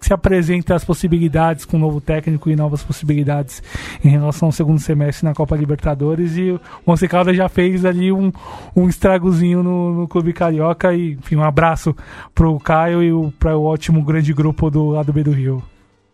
[0.00, 3.62] se apresenta as possibilidades com um novo técnico e novas possibilidades
[4.04, 8.12] em relação ao segundo semestre na Copa Libertadores e o Once Caldas já fez ali
[8.12, 8.32] um,
[8.76, 11.94] um estragozinho no, no Clube Carioca e enfim, um abraço
[12.34, 15.62] pro Caio e para o ótimo grande grupo do lado B do Rio.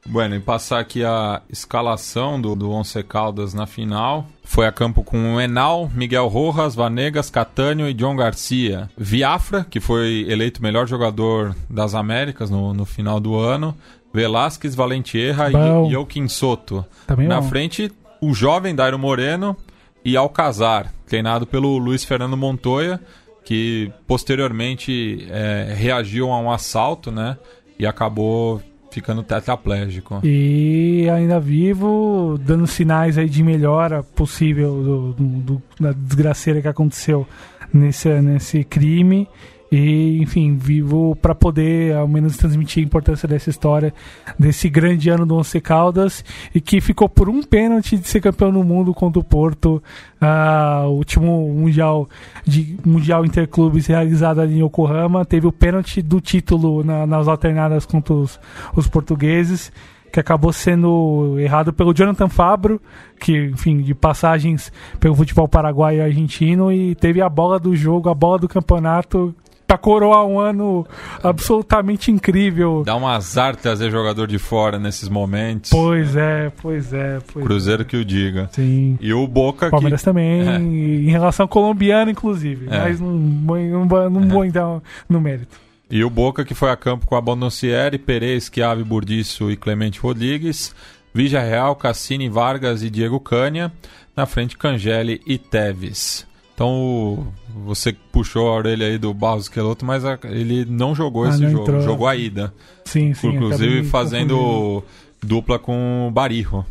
[0.07, 4.27] Bueno, e passar aqui a escalação do, do Once Caldas na final.
[4.45, 8.91] Foi a campo com o Enal, Miguel Rojas, Vanegas, Catânio e John Garcia.
[8.97, 13.75] Viafra, que foi eleito melhor jogador das Américas no, no final do ano.
[14.13, 15.89] Velasquez, Valentierra bom.
[15.89, 16.85] e Joaquim Soto.
[17.07, 17.49] Também na bom.
[17.49, 17.91] frente,
[18.21, 19.57] o jovem Dairo Moreno
[20.05, 23.01] e Alcazar, treinado pelo Luiz Fernando Montoya,
[23.43, 27.39] que posteriormente é, reagiu a um assalto, né?
[27.79, 28.63] e acabou
[28.95, 30.20] ficando tetraplégico.
[30.22, 36.68] E ainda vivo, dando sinais aí de melhora possível do, do, do, da desgraceira que
[36.68, 37.26] aconteceu
[37.72, 39.28] nesse, nesse crime.
[39.77, 43.93] E, enfim, vivo para poder ao menos transmitir a importância dessa história,
[44.39, 48.53] desse grande ano do Once Caldas, e que ficou por um pênalti de ser campeão
[48.53, 49.83] do mundo contra o Porto,
[50.22, 52.09] uh, o último mundial,
[52.47, 55.25] de, mundial Interclubes realizado ali em Yokohama.
[55.25, 58.39] Teve o pênalti do título na, nas alternadas contra os,
[58.77, 59.72] os portugueses
[60.12, 62.81] que acabou sendo errado pelo Jonathan Fabro,
[63.18, 68.09] que, enfim, de passagens pelo futebol paraguaio e argentino, e teve a bola do jogo,
[68.09, 69.35] a bola do campeonato
[69.75, 70.87] pra coroar um ano
[71.22, 72.83] absolutamente incrível.
[72.85, 75.70] Dá um azar trazer jogador de fora nesses momentos.
[75.70, 77.18] Pois é, pois é.
[77.33, 77.85] Pois Cruzeiro é.
[77.85, 78.49] que o diga.
[78.53, 78.99] Sim.
[79.01, 80.05] E o Boca Palmeiras que...
[80.05, 80.57] também, É.
[80.59, 82.66] em relação ao colombiano, inclusive.
[82.70, 82.79] É.
[82.79, 85.59] Mas não, não, vou- não vou entrar no mérito.
[85.91, 90.01] E o Boca que foi a campo com a Bononcieri, Perez, Chiave, Burdiço e Clemente
[90.01, 90.75] Rodrigues.
[91.12, 93.70] Vigia Real, Cassini, Vargas e Diego Cândia.
[94.16, 96.27] Na frente, Cangeli e Teves.
[96.55, 97.27] Então,
[97.65, 101.51] você puxou a orelha aí do Barros Esqueloto, mas ele não jogou Ah, esse não
[101.51, 101.63] jogo.
[101.65, 101.81] entrou.
[101.81, 102.55] Jogou a ida.
[102.85, 103.29] Sim, sim.
[103.31, 104.83] Inclusive fazendo
[105.23, 106.65] dupla com o Barirro.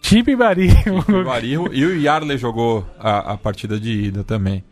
[0.00, 0.76] Chip e Barinho.
[1.08, 4.62] O Barirro e o Yarley jogou a, a partida de ida também.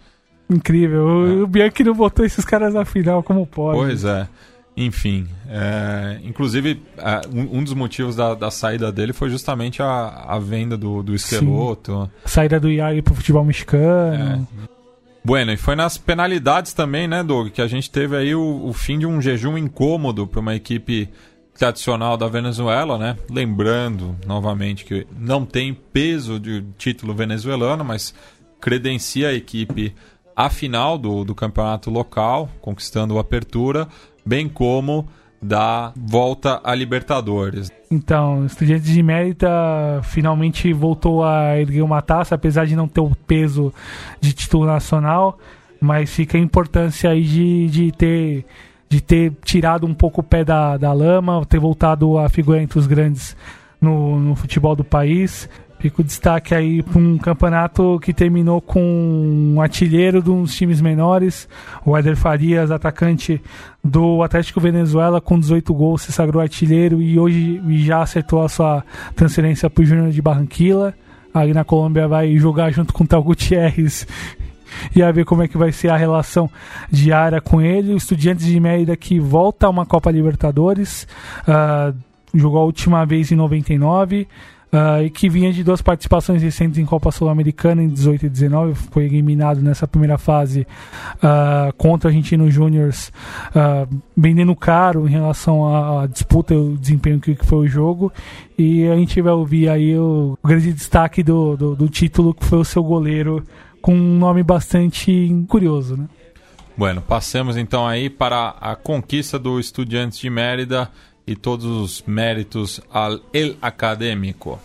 [0.48, 1.04] Incrível.
[1.04, 3.76] O, o Bianchi não botou esses caras na final, como pode?
[3.78, 4.28] Pois é.
[4.76, 10.38] Enfim, é, inclusive é, um, dos motivos da, da saída dele foi justamente a, a
[10.38, 12.10] venda do, do Esqueloto.
[12.24, 14.46] Saída do Iago pro futebol mexicano.
[15.24, 18.72] Bueno, e foi nas penalidades também, né, Doug, que a gente teve aí o, o
[18.72, 21.08] fim de um jejum incômodo para uma equipe
[21.56, 23.16] tradicional da Venezuela, né?
[23.30, 28.12] Lembrando novamente que não tem peso de título venezuelano, mas
[28.60, 29.94] credencia a equipe
[30.36, 33.88] à final do, do campeonato local, conquistando a apertura,
[34.24, 35.06] bem como
[35.40, 37.70] da volta a Libertadores.
[37.90, 39.48] Então, o Estudiantes de Mérida
[40.02, 43.72] finalmente voltou a erguer uma taça, apesar de não ter o peso
[44.20, 45.38] de título nacional,
[45.78, 48.46] mas fica a importância aí de, de ter
[48.88, 52.78] de ter tirado um pouco o pé da, da lama, ter voltado a figurar entre
[52.78, 53.36] os grandes
[53.80, 55.48] no, no futebol do país.
[55.84, 58.80] Fica o destaque aí para um campeonato que terminou com
[59.54, 61.46] um artilheiro de uns times menores,
[61.84, 63.38] o Éder Farias, atacante
[63.84, 68.82] do Atlético Venezuela, com 18 gols, se sagrou artilheiro e hoje já acertou a sua
[69.14, 70.94] transferência para o Júnior de Barranquilla.
[71.34, 74.06] Ali na Colômbia vai jogar junto com o Tal Gutierrez
[74.96, 76.50] e a ver como é que vai ser a relação
[76.90, 77.92] diária com ele.
[77.92, 81.06] O Estudiantes de Mérida que volta a uma Copa Libertadores,
[81.46, 81.92] ah,
[82.32, 84.26] jogou a última vez em 99.
[84.76, 88.74] Ah, e que vinha de duas participações recentes em Copa Sul-Americana em 18 e 19,
[88.74, 90.66] foi eliminado nessa primeira fase
[91.22, 92.92] ah, contra Argentino Júnior,
[93.54, 98.12] ah, vendendo caro em relação à, disputa e o desempenho que, foi o jogo.
[98.58, 102.58] E a gente vai ouvir aí o, grande destaque do, do, do título, que foi
[102.58, 103.44] o seu goleiro,
[103.80, 106.08] com um nome bastante curioso, né?
[106.76, 110.90] Bueno, passemos então aí para a conquista do Estudiantes de Mérida
[111.26, 114.60] e todos os méritos ao El Académico.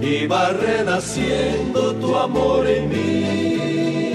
[0.00, 4.14] y va renaciendo tu amor en mí.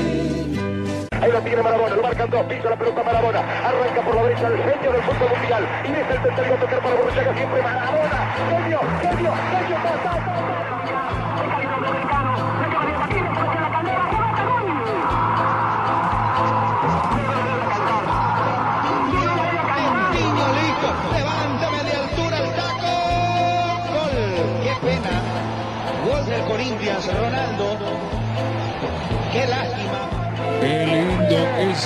[1.22, 4.48] Ahí lo tiene Marabona, lo marcan dos, pisa la pelota Marabona, arranca por la derecha
[4.48, 8.36] el genio del fútbol mundial y deja el tercero a tocar para Borruchaga siempre Marabona,
[8.50, 9.34] genio, genio,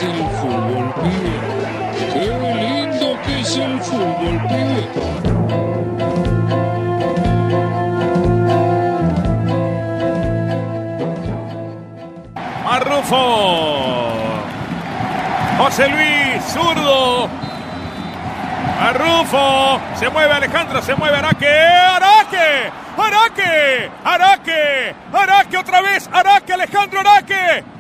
[0.01, 1.35] el fútbol, pibe.
[2.13, 2.25] Qué
[2.55, 4.89] lindo que es el fútbol, pibe.
[12.63, 14.13] Marrufo.
[15.59, 17.29] José Luis, zurdo.
[18.79, 19.79] Marrufo.
[19.95, 21.47] Se mueve Alejandro, se mueve Araque.
[21.47, 22.71] Araque.
[22.97, 23.91] Araque.
[24.03, 24.95] Araque.
[25.13, 26.09] Araque otra vez.
[26.11, 27.72] Araque, Alejandro Araque.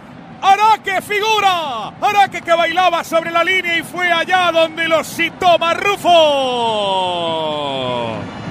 [0.43, 1.93] Araque figura.
[2.01, 6.09] Araque que bailaba sobre la línea y fue allá donde lo citó Marrufo.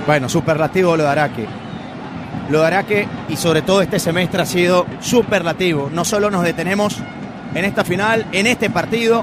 [0.07, 1.47] Bueno, superlativo lo de Araque.
[2.49, 5.91] Lo de Araque y sobre todo este semestre ha sido superlativo.
[5.93, 6.97] No solo nos detenemos
[7.55, 9.23] en esta final, en este partido.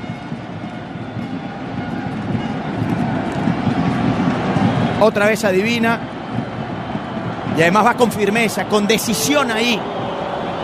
[5.01, 5.99] Otra vez adivina.
[7.57, 9.81] Y además va con firmeza, con decisión ahí.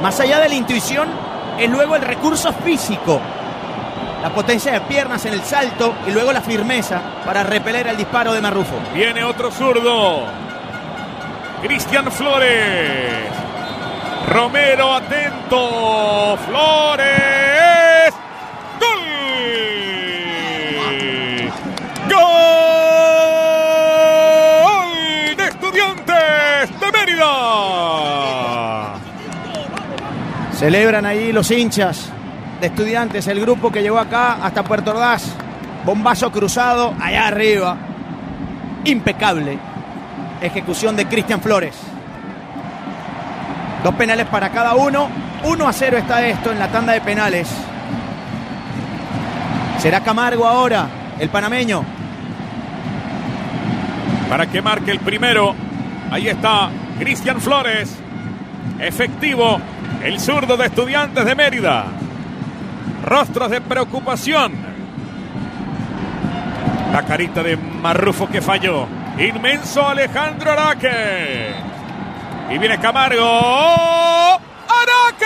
[0.04, 1.25] Más allá de la intuición,
[1.60, 3.20] es luego el recurso físico.
[4.22, 8.34] La potencia de piernas en el salto y luego la firmeza para repeler el disparo
[8.34, 8.76] de Marrufo.
[8.94, 10.24] Viene otro zurdo.
[11.62, 13.30] Cristian Flores.
[14.28, 16.38] Romero atento.
[16.48, 17.35] Flores.
[30.58, 32.10] Celebran ahí los hinchas
[32.62, 35.36] de estudiantes, el grupo que llegó acá hasta Puerto Ordaz.
[35.84, 37.78] Bombazo cruzado allá arriba.
[38.86, 39.60] Impecable.
[40.42, 41.76] Ejecución de Cristian Flores.
[43.84, 45.10] Dos penales para cada uno.
[45.44, 47.50] 1 a 0 está esto en la tanda de penales.
[49.80, 50.88] Será Camargo ahora,
[51.20, 51.84] el panameño.
[54.30, 55.54] Para que marque el primero.
[56.10, 57.94] Ahí está Cristian Flores.
[58.80, 59.60] Efectivo.
[60.06, 61.86] El zurdo de estudiantes de Mérida.
[63.04, 64.54] Rostros de preocupación.
[66.94, 68.86] La carita de Marrufo que falló.
[69.18, 71.56] Inmenso Alejandro Araque.
[72.52, 73.26] Y viene Camargo.
[74.70, 75.26] ¡Araque!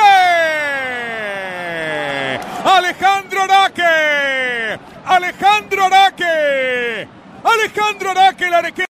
[2.64, 4.80] Alejandro Araque.
[5.06, 7.06] Alejandro Araque.
[7.44, 8.86] Alejandro Araque, el arquero.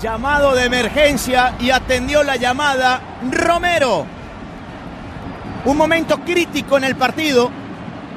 [0.00, 4.17] Llamado de emergencia y atendió la llamada Romero.
[5.68, 7.50] Un momento crítico en el partido,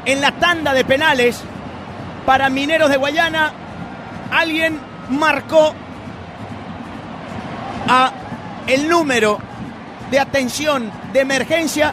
[0.05, 1.43] en la tanda de penales
[2.25, 3.51] para Mineros de Guayana.
[4.31, 4.79] Alguien
[5.09, 5.73] marcó
[7.89, 8.13] a
[8.67, 9.37] el número
[10.09, 11.91] de atención de emergencia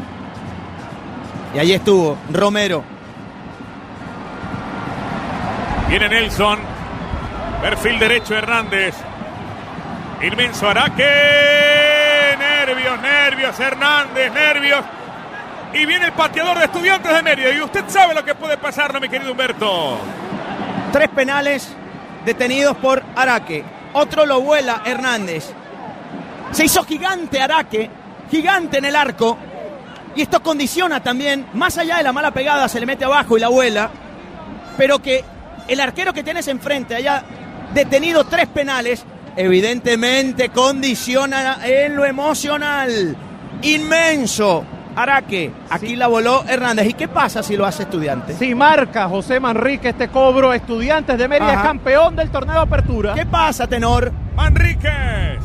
[1.53, 2.85] y ahí estuvo Romero.
[5.89, 6.61] Viene Nelson.
[7.63, 8.95] Perfil derecho Hernández.
[10.23, 12.37] Inmenso Araque.
[12.39, 14.85] Nervios, nervios, Hernández, nervios.
[15.73, 17.53] Y viene el pateador de estudiantes de Mérida.
[17.53, 19.99] Y usted sabe lo que puede pasarlo, mi querido Humberto.
[20.93, 21.69] Tres penales
[22.25, 23.64] detenidos por Araque.
[23.93, 25.51] Otro lo vuela Hernández.
[26.53, 27.91] Se hizo gigante Araque,
[28.31, 29.37] gigante en el arco.
[30.16, 33.41] Y esto condiciona también, más allá de la mala pegada, se le mete abajo y
[33.41, 33.91] la vuela.
[34.77, 35.25] Pero que
[35.69, 37.23] el arquero que tienes enfrente haya
[37.75, 39.05] detenido tres penales,
[39.37, 43.16] evidentemente condiciona en lo emocional.
[43.62, 44.64] Inmenso.
[44.99, 46.89] Araque, aquí la voló Hernández.
[46.89, 48.35] ¿Y qué pasa si lo hace estudiante?
[48.35, 53.15] Si marca José Manrique este cobro, Estudiantes de Mérida es campeón del torneo de apertura.
[53.15, 54.11] ¿Qué pasa, tenor?
[54.35, 55.39] Manríquez.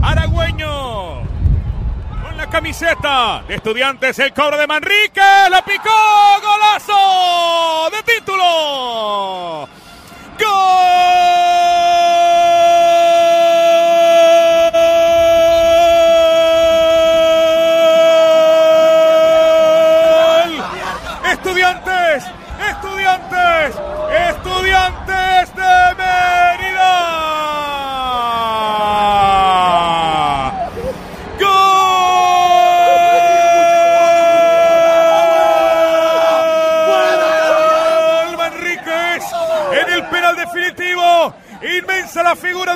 [0.00, 1.16] Aragüeño.
[2.22, 4.20] Con la camiseta de estudiantes.
[4.20, 5.20] El cobro de Manrique.
[5.50, 5.90] La picó.
[6.40, 9.68] Golazo de título.
[10.38, 11.26] ¡Gol!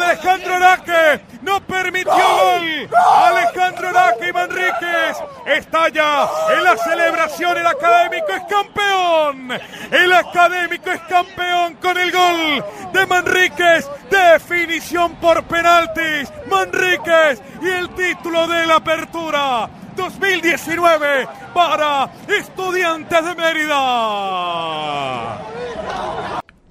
[0.02, 1.20] Alejandro Araque.
[1.42, 2.88] No permitió gol.
[3.24, 7.56] Alejandro Araque y Manríquez estalla en la celebración.
[7.58, 9.52] El académico es campeón.
[9.90, 13.88] El académico es campeón con el gol de Manríquez.
[14.10, 16.32] Definición por penaltis.
[16.46, 19.68] Manríquez y el título de la apertura.
[19.96, 23.80] 2019 para Estudiantes de Mérida.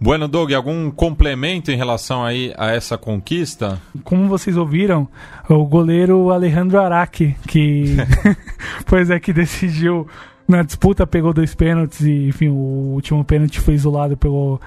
[0.01, 3.81] Bueno, Doug, algum complemento em relação aí a essa conquista?
[4.03, 5.07] Como vocês ouviram,
[5.49, 7.97] o goleiro Alejandro Araque, que
[8.87, 10.07] pois é que decidiu
[10.47, 14.59] na disputa, pegou dois pênaltis e, enfim, o último pênalti foi isolado pelo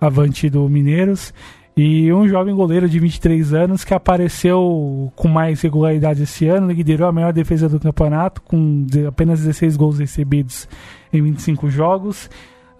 [0.00, 1.32] avante do Mineiros.
[1.76, 7.08] E um jovem goleiro de 23 anos que apareceu com mais regularidade esse ano, liderou
[7.08, 10.68] a maior defesa do campeonato, com apenas 16 gols recebidos
[11.12, 12.28] em 25 jogos.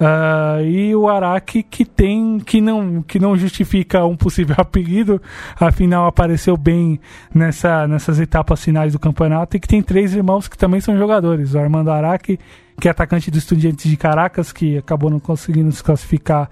[0.03, 5.21] Ah, e o Araki que tem que não que não justifica um possível apelido,
[5.57, 6.99] afinal apareceu bem
[7.35, 11.53] nessa, nessas etapas finais do campeonato e que tem três irmãos que também são jogadores,
[11.53, 12.39] o Armando Araki,
[12.81, 16.49] que é atacante do Estudiantes de Caracas, que acabou não conseguindo se classificar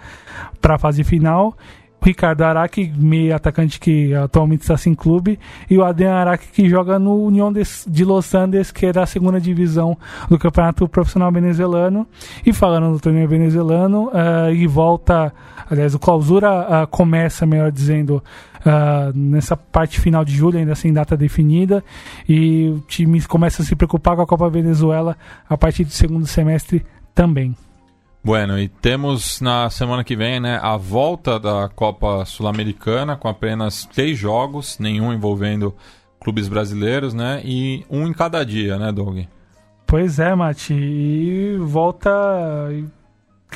[0.61, 1.57] para a fase final.
[2.09, 6.99] Ricardo Araque, meio atacante que atualmente está sem clube, e o Adrian Araque, que joga
[6.99, 12.07] no União de, de Los Andes, que é da segunda divisão do campeonato profissional venezuelano.
[12.47, 15.35] E falando do torneio venezuelano, uh, e volta,
[15.71, 16.49] aliás, o clausura
[16.85, 18.23] uh, começa, melhor dizendo,
[18.61, 21.85] uh, nessa parte final de julho, ainda sem data definida,
[22.27, 25.15] e o time começa a se preocupar com a Copa Venezuela
[25.47, 27.55] a partir do segundo semestre também.
[28.29, 33.87] Bueno, e temos na semana que vem né, a volta da Copa Sul-Americana com apenas
[33.87, 35.75] três jogos, nenhum envolvendo
[36.21, 37.41] clubes brasileiros, né?
[37.43, 39.21] E um em cada dia, né, Doug?
[39.87, 40.75] Pois é, Mati.
[40.75, 42.11] E volta.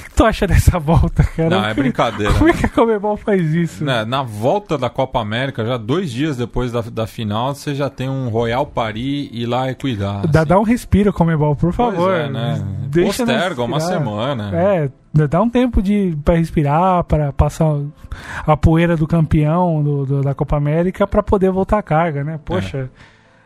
[0.02, 1.48] O que tu acha dessa volta, cara?
[1.50, 2.32] Não, é brincadeira.
[2.34, 3.84] Como é que a Comebol faz isso?
[3.84, 7.88] Né, na volta da Copa América, já dois dias depois da, da final, você já
[7.88, 10.26] tem um Royal Paris e lá é cuidar.
[10.26, 11.96] Dá, dá um respiro, Comebol, por favor.
[12.12, 12.62] Pois é, né?
[12.88, 14.50] Deixa Posterga uma semana.
[14.54, 14.90] É,
[15.28, 17.74] dá um tempo de para respirar, para passar
[18.46, 22.38] a poeira do campeão do, do- da Copa América para poder voltar a carga, né?
[22.44, 22.90] Poxa,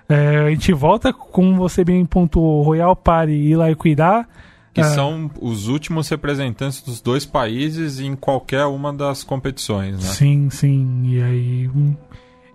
[0.08, 4.28] é, a gente volta, como você bem pontuou, Royal Party e lá e cuidar.
[4.77, 10.01] Que Ah, são os últimos representantes dos dois países em qualquer uma das competições, né?
[10.03, 11.01] Sim, sim.
[11.07, 11.70] E aí,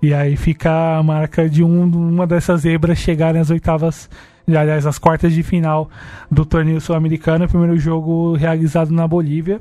[0.03, 4.07] e aí fica a marca de um, uma dessas zebras chegarem às oitavas,
[4.47, 5.89] aliás, às quartas de final
[6.29, 7.47] do torneio sul-americano.
[7.47, 9.59] Primeiro jogo realizado na Bolívia.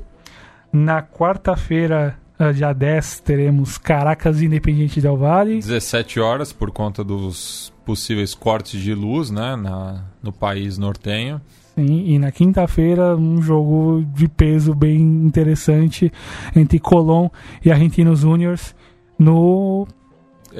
[0.71, 5.55] Na quarta-feira, eh, dia 10, teremos Caracas Independiente Del Valle.
[5.55, 11.41] 17 horas por conta dos possíveis cortes de luz, né, na, no país nortenho.
[11.75, 16.11] Sim, e na quinta-feira, um jogo de peso bem interessante
[16.55, 17.29] entre Colón
[17.63, 18.75] e Argentinos Juniors
[19.17, 19.87] no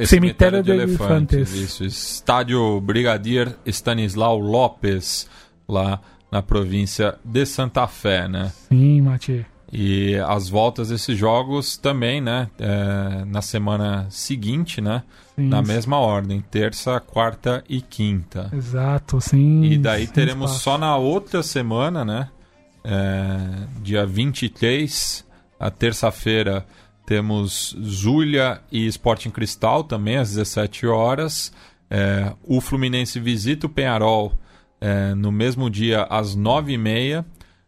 [0.06, 1.54] Cemitério de Elefantes.
[1.54, 5.28] Isso, estádio Brigadier Stanislau Lopes,
[5.68, 6.00] lá
[6.32, 8.52] na província de Santa Fé, né?
[8.70, 9.46] Sim, Mati.
[9.72, 12.50] E as voltas desses jogos também, né?
[12.60, 15.04] é, na semana seguinte, né?
[15.36, 15.48] Sim.
[15.48, 18.50] Na mesma ordem, terça, quarta e quinta.
[18.54, 19.64] Exato, sim.
[19.64, 20.64] E daí sem teremos espaço.
[20.64, 22.30] só na outra semana, né?
[22.84, 25.26] É, dia 23,
[25.60, 26.66] a terça-feira,
[27.06, 31.52] temos Zulia e Sporting Cristal também às 17 horas.
[31.90, 34.34] É, o Fluminense visita o Penharol
[34.80, 37.24] é, no mesmo dia às 9h30.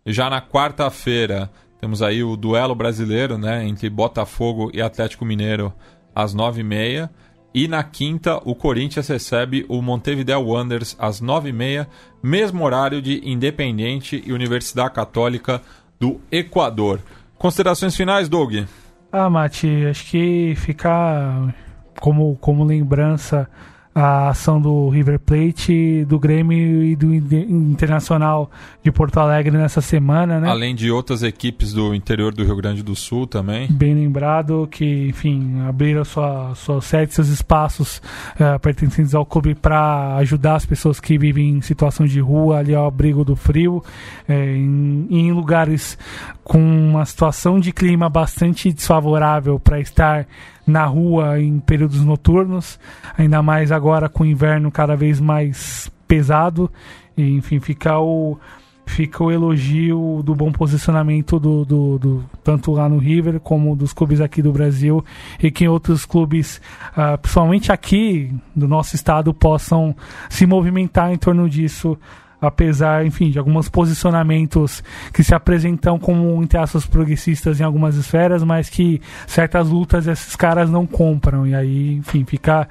[0.05, 1.49] Já na quarta-feira,
[1.83, 5.73] temos aí o duelo brasileiro né, entre Botafogo e Atlético Mineiro
[6.15, 7.09] às 9h30.
[7.53, 11.85] E na quinta, o Corinthians recebe o Montevideo Wanderers às 9h30,
[12.23, 15.61] mesmo horário de Independente e Universidade Católica
[15.99, 17.01] do Equador.
[17.37, 18.63] Considerações finais, Doug?
[19.11, 21.53] Ah, Mati, acho que ficar
[21.99, 23.49] como, como lembrança
[23.95, 28.49] a ação do River Plate, do Grêmio e do Internacional
[28.81, 30.49] de Porto Alegre nessa semana, né?
[30.49, 33.71] Além de outras equipes do interior do Rio Grande do Sul também.
[33.71, 38.01] Bem lembrado que, enfim, abriram sua, sua sede, seus espaços
[38.39, 42.73] eh, pertencentes ao clube para ajudar as pessoas que vivem em situação de rua, ali
[42.73, 43.83] ao abrigo do frio,
[44.27, 45.97] eh, em, em lugares
[46.43, 50.27] com uma situação de clima bastante desfavorável para estar
[50.65, 52.79] na rua em períodos noturnos,
[53.17, 56.71] ainda mais agora com o inverno cada vez mais pesado.
[57.17, 58.37] E, enfim, fica o,
[58.85, 63.93] fica o elogio do bom posicionamento do, do, do- tanto lá no River como dos
[63.93, 65.03] clubes aqui do Brasil
[65.41, 66.61] e que outros clubes,
[66.95, 69.95] ah, principalmente aqui do nosso estado, possam
[70.29, 71.97] se movimentar em torno disso.
[72.45, 74.83] Apesar, enfim, de alguns posicionamentos
[75.13, 80.35] que se apresentam como, entre aspas, progressistas em algumas esferas, mas que certas lutas esses
[80.35, 81.47] caras não compram.
[81.47, 82.67] E aí, enfim, fica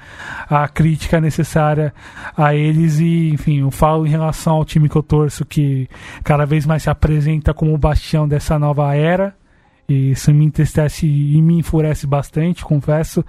[0.49, 1.93] a crítica necessária
[2.37, 2.99] a eles.
[2.99, 5.89] E, enfim, eu falo em relação ao time que eu torço, que
[6.23, 9.35] cada vez mais se apresenta como o bastião dessa nova era.
[9.87, 13.23] E isso me entristece e me enfurece bastante, confesso.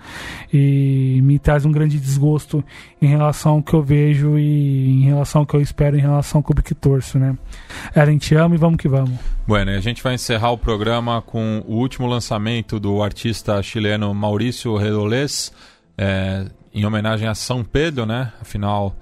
[0.52, 2.64] E me traz um grande desgosto
[3.02, 6.38] em relação ao que eu vejo e em relação ao que eu espero em relação
[6.38, 7.36] ao clube que torço, né?
[7.94, 9.18] Eren, te amo e vamos que vamos.
[9.46, 14.14] Bueno, e a gente vai encerrar o programa com o último lançamento do artista chileno
[14.14, 15.52] Maurício Redolés,
[15.98, 18.32] é, em homenagem a São Pedro, né?
[18.40, 18.94] Afinal,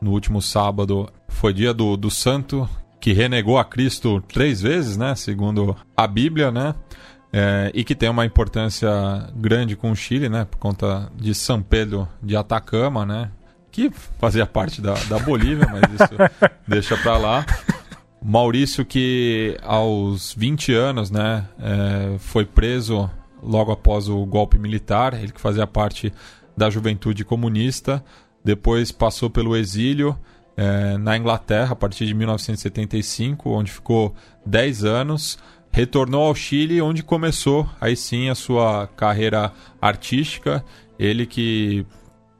[0.00, 2.68] no último sábado foi dia do, do santo
[3.00, 5.14] que renegou a Cristo três vezes, né?
[5.14, 6.74] Segundo a Bíblia, né?
[7.32, 8.90] É, e que tem uma importância
[9.36, 10.44] grande com o Chile, né?
[10.44, 13.30] Por conta de São Pedro de Atacama, né?
[13.70, 16.14] Que fazia parte da, da Bolívia, mas isso
[16.66, 17.46] deixa pra lá.
[18.22, 23.08] Maurício que aos 20 anos, né, é, foi preso
[23.42, 26.12] logo após o golpe militar, ele que fazia parte
[26.54, 28.04] da juventude comunista,
[28.44, 30.18] depois passou pelo exílio
[30.56, 35.38] é, na Inglaterra a partir de 1975, onde ficou 10 anos,
[35.70, 40.64] retornou ao Chile, onde começou aí sim a sua carreira artística,
[40.98, 41.86] ele que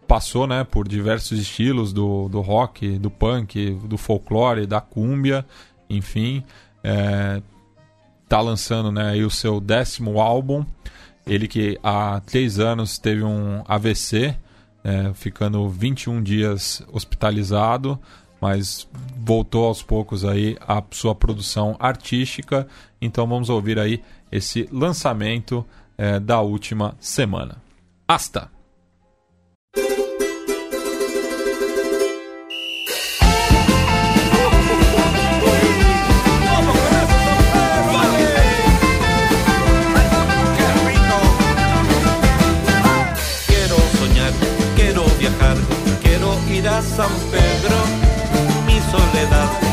[0.07, 5.47] passou né, por diversos estilos do, do rock, do punk, do folclore, da cúmbia,
[5.89, 6.43] enfim,
[6.83, 7.41] é,
[8.29, 10.65] tá lançando né, aí o seu décimo álbum.
[11.25, 14.37] Ele que há três anos teve um AVC,
[14.83, 17.97] é, ficando 21 dias hospitalizado
[18.41, 22.67] mas voltou aos poucos aí a sua produção artística.
[23.01, 25.65] Então vamos ouvir aí esse lançamento
[25.99, 27.63] é, da última semana.
[28.09, 28.51] Hasta!
[45.21, 45.57] Viajar,
[46.51, 48.10] ir a San Pedro
[48.91, 49.70] soledad.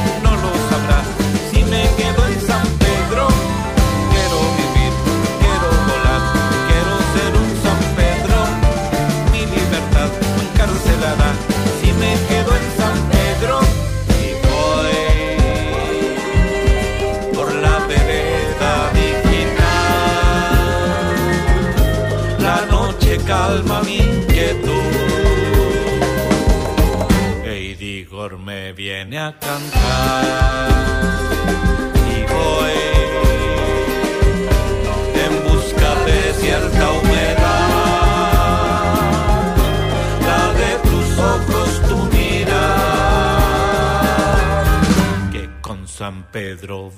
[46.62, 46.90] that all.